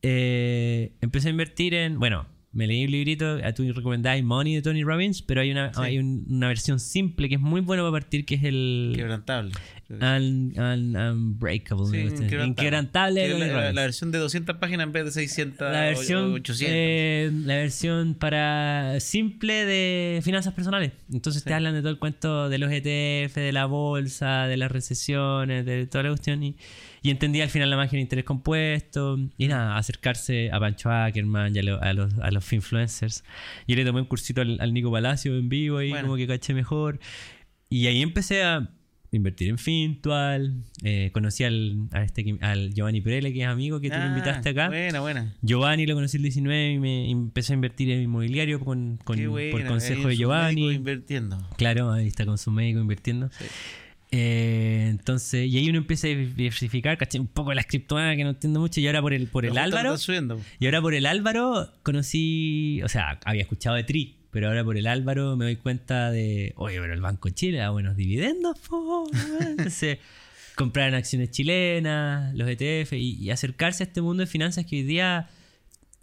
[0.00, 1.98] Eh, empecé a invertir en...
[1.98, 5.72] Bueno, me leí un librito, a tú recomendáis Money de Tony Robbins, pero hay una,
[5.76, 8.94] hay una versión simple que es muy buena para partir, que es el...
[8.96, 9.52] Quebrantable.
[9.90, 12.46] unbreakable.
[12.46, 13.74] inquebrantable.
[13.74, 16.74] la, versión de 200 páginas en vez de 600 la versión, 800.
[16.74, 20.92] Eh, la versión para simple de finanzas personales.
[21.12, 24.72] Entonces te hablan de todo el cuento de los ETF, de la bolsa, de las
[24.72, 26.56] recesiones, de toda la cuestión y
[27.06, 29.16] y entendí al final la magia del interés compuesto.
[29.38, 33.22] Y nada, acercarse a Pancho Ackerman y a, los, a los influencers.
[33.68, 36.98] Yo le tomé un cursito al, Nico Palacio en vivo y como que caché mejor.
[37.70, 38.72] Y ahí empecé a
[39.12, 40.64] invertir en Fintual.
[40.82, 44.48] Eh, conocí al, a este, al Giovanni Perele, que es amigo que tú lo invitaste
[44.48, 44.64] acá.
[44.64, 45.34] Ah, Buena, buena.
[45.42, 49.16] Giovanni lo conocí el 19 y me empecé a invertir en inmobiliario con, con-
[49.52, 50.72] por consejo de Giovanni.
[50.74, 51.38] Invirtiendo.
[51.56, 53.30] Claro, ahí está con su médico invirtiendo.
[53.30, 53.44] Sí.
[54.10, 58.30] Eh, entonces, y ahí uno empieza a diversificar, caché un poco las criptomonedas que no
[58.30, 58.80] entiendo mucho.
[58.80, 60.40] Y ahora por el, por el Álvaro, subiendo.
[60.58, 64.76] y ahora por el Álvaro conocí, o sea, había escuchado de Tri, pero ahora por
[64.76, 69.08] el Álvaro me doy cuenta de, oye, pero el Banco Chile da buenos dividendos, po.
[69.40, 69.98] Entonces,
[70.54, 74.76] comprar en acciones chilenas, los ETF y, y acercarse a este mundo de finanzas que
[74.76, 75.28] hoy día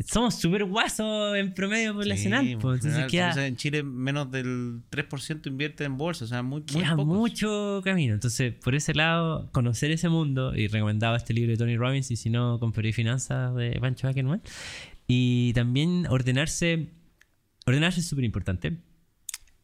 [0.06, 2.46] somos súper guasos en promedio poblacional.
[2.46, 6.42] Sí, Entonces queda, o sea, en Chile menos del 3% invierte en bolsa, o sea,
[6.44, 7.16] muy, muy queda pocos.
[7.18, 8.14] mucho camino.
[8.14, 12.16] Entonces, por ese lado, conocer ese mundo, y recomendaba este libro de Tony Robbins, y
[12.16, 14.42] si no, Compré Finanzas de Pancho Ackerman.
[15.08, 16.90] Y también ordenarse,
[17.66, 18.78] ordenarse es súper importante.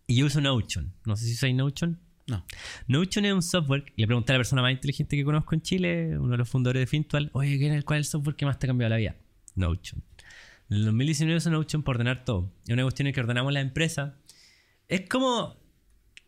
[0.07, 0.93] Y yo uso Notion.
[1.05, 1.99] No sé si usáis Notion.
[2.27, 2.45] No.
[2.87, 5.61] Notion es un software, y le pregunté a la persona más inteligente que conozco en
[5.63, 8.35] Chile, uno de los fundadores de Fintual, oye, ¿qué es el- ¿cuál es el software
[8.35, 9.15] que más te ha cambiado la vida?
[9.55, 10.03] Notion.
[10.69, 12.51] El 2019 usé Notion para ordenar todo.
[12.67, 14.17] Es una cuestión en que ordenamos la empresa.
[14.87, 15.57] Es como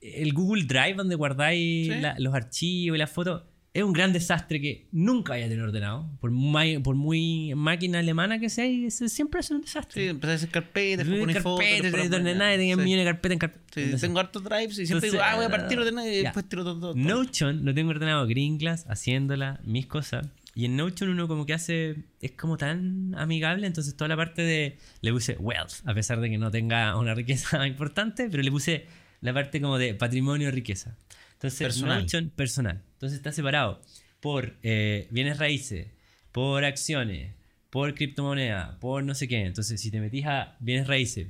[0.01, 1.99] el Google Drive donde guardáis Sí.
[2.01, 3.43] la- los archivos y las fotos.
[3.73, 6.09] Es un gran desastre que nunca vaya a tener ordenado.
[6.19, 10.01] Por muy, por muy máquina alemana que sea, siempre es un desastre.
[10.01, 13.63] Sí, empecé a hacer carpetas, carpetas, tenía millones de carpetas en carpetas.
[13.73, 16.05] Sí, Entonces, tengo hartos drives y siempre Entonces, digo, ah, voy a partir de ordenar
[16.05, 16.79] y después tiro todo.
[16.81, 16.95] todo.
[16.95, 20.27] Notion lo tengo ordenado Gringlas, haciéndola, mis cosas.
[20.53, 24.41] Y en Notion uno como que hace, es como tan amigable, entonces toda la parte
[24.41, 28.51] de, le puse wealth, a pesar de que no tenga una riqueza importante, pero le
[28.51, 28.85] puse
[29.21, 30.97] la parte como de patrimonio riqueza.
[31.33, 32.01] Entonces Personal.
[32.01, 32.83] Notion personal.
[32.93, 33.81] Entonces está separado
[34.19, 35.87] por eh, bienes raíces,
[36.33, 37.33] por acciones,
[37.69, 39.45] por criptomoneda, por no sé qué.
[39.45, 41.29] Entonces si te metís a bienes raíces,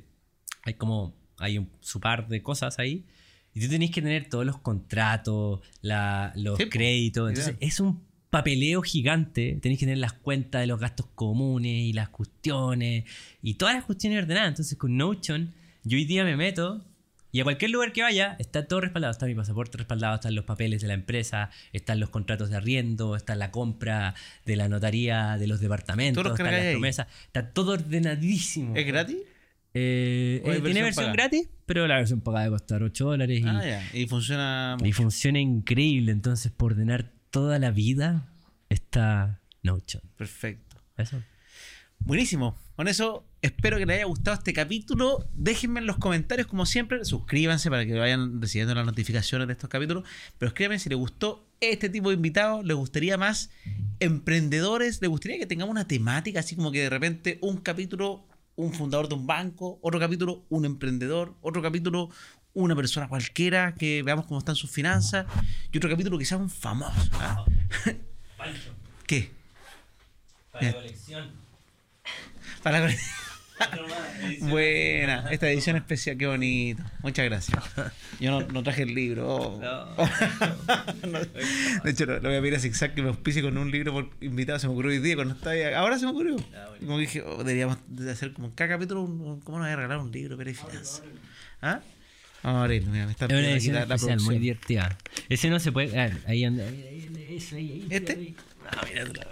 [0.64, 3.06] hay como, hay un, su par de cosas ahí.
[3.54, 7.28] Y tú tenés que tener todos los contratos, la- los Sí, créditos.
[7.30, 7.68] Entonces Ideal.
[7.68, 8.02] es un
[8.32, 9.58] papeleo gigante.
[9.60, 13.04] Tenéis que tener las cuentas de los gastos comunes y las cuestiones
[13.42, 14.48] y todas las cuestiones ordenadas.
[14.48, 15.52] Entonces con Notion
[15.84, 16.82] yo hoy día me meto
[17.30, 19.12] y a cualquier lugar que vaya está todo respaldado.
[19.12, 23.16] Está mi pasaporte respaldado, están los papeles de la empresa, están los contratos de arriendo,
[23.16, 24.14] está la compra
[24.46, 26.72] de la notaría de los departamentos, los están las ahí.
[26.72, 27.08] promesas.
[27.26, 28.74] Está todo ordenadísimo.
[28.74, 29.18] ¿Es gratis?
[29.74, 33.40] Eh, ¿O hay eh, tiene versión gratis, pero la versión pagada debe costar 8 dólares
[33.40, 33.82] y, Ah.
[33.92, 34.76] Y funciona.
[34.82, 36.12] y funciona increíble.
[36.12, 38.28] Entonces, por ordenar toda la vida,
[38.68, 40.02] está Notion.
[40.16, 40.76] Perfecto.
[40.96, 41.20] Eso.
[41.98, 42.56] Buenísimo.
[42.76, 45.26] Con eso, espero que les haya gustado este capítulo.
[45.32, 47.04] Déjenme en los comentarios, como siempre.
[47.04, 50.04] Suscríbanse para que vayan recibiendo las notificaciones de estos capítulos.
[50.38, 52.64] Pero escríbanme si les gustó este tipo de invitados.
[52.66, 53.50] ¿Les gustaría más
[53.98, 55.00] emprendedores?
[55.00, 58.26] ¿Les gustaría que tengamos una temática así como que de repente un capítulo,
[58.56, 62.10] un fundador de un banco, otro capítulo, un emprendedor, otro capítulo,
[62.54, 65.26] una persona cualquiera que veamos cómo están sus finanzas
[65.72, 67.10] y otro capítulo quizás un famoso?
[67.14, 67.44] ¿ah?
[69.06, 69.30] ¿Qué?
[70.52, 71.30] Para la colección.
[72.62, 72.94] Para la-
[74.40, 76.82] Buena, esta edición especial, qué bonito.
[77.02, 77.62] Muchas gracias.
[78.18, 79.26] Yo no, no traje el libro.
[79.36, 79.60] oh.
[81.06, 81.18] No.
[81.84, 83.92] De hecho, lo, lo voy a pedir a Zigzag que me auspicie con un libro
[83.92, 84.58] por invitado.
[84.58, 85.74] Se me ocurrió hoy día cuando estaba ahí.
[85.74, 86.36] Ahora se me ocurrió.
[86.54, 86.68] Ah.
[86.80, 89.72] Como que dije, oh, deberíamos de hacer como en cada capítulo, un- ¿cómo nos voy
[89.72, 91.02] a regalar un libro para finanzas?
[91.60, 91.80] ¿Ah?
[92.42, 94.98] Vamos a abrirlo, mira, me está Es una edición la, la especial, muy divertida.
[95.28, 95.98] Ese no se puede.
[95.98, 96.64] ah, ahí anda.
[96.64, 98.12] Ahí, ahí, ahí, eso, ahí, ahí, ¿Este?
[98.12, 98.36] ahí.
[98.68, 99.26] Ah, mira, tú la-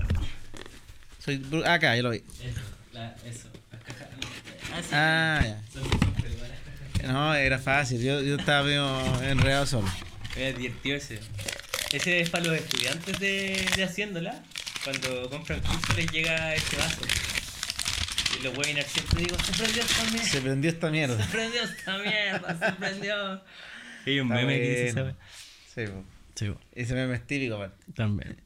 [1.18, 2.18] Soy, acá, ya lo vi.
[2.18, 2.60] Eso,
[2.92, 3.48] la- eso.
[3.72, 4.08] las cajas-
[4.72, 4.88] Ah, sí.
[4.92, 5.62] Ah, ya.
[5.72, 6.10] Son- son.
[7.12, 8.00] No, era fácil.
[8.02, 9.88] Yo, yo estaba medio enredado solo.
[10.36, 11.18] Era divertido ese.
[11.92, 14.42] Ese es para los estudiantes de, de Haciéndola.
[14.84, 17.00] Cuando compran curso les llega este vaso.
[18.38, 20.24] Y los webinars siempre digo, se prendió esta mierda.
[20.28, 21.24] Se prendió esta mierda.
[21.24, 23.42] Se prendió esta mierda, se prendió.
[24.06, 25.14] Y hay un Está meme que dice.
[25.74, 26.04] Sí, po.
[26.34, 27.76] Sí, ese meme es típico, aparte.
[27.94, 28.36] también.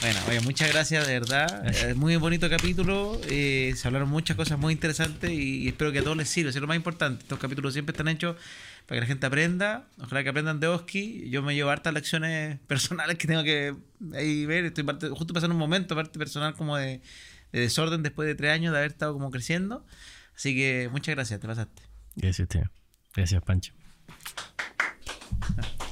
[0.00, 1.64] Bueno, oye, muchas gracias, de verdad.
[1.88, 3.20] Eh, muy bonito capítulo.
[3.28, 6.50] eh, se hablaron muchas cosas muy interesantes y, y espero que a todos les sirva.
[6.50, 7.22] Eso es lo más importante.
[7.22, 8.36] Estos capítulos siempre están hechos
[8.86, 9.86] para que la gente aprenda.
[10.00, 11.28] Ojalá que aprendan de Oski.
[11.28, 13.74] Yo me llevo hartas lecciones personales que tengo que
[14.14, 14.64] ahí ver.
[14.66, 17.00] Estoy parte- justo pasando un momento, parte personal, como de,
[17.56, 19.86] de desorden después de tres años de haber estado como creciendo.
[20.36, 21.82] Así que muchas gracias, te pasaste.
[22.14, 22.70] Gracias, tío.
[23.14, 23.72] Gracias, Pancho.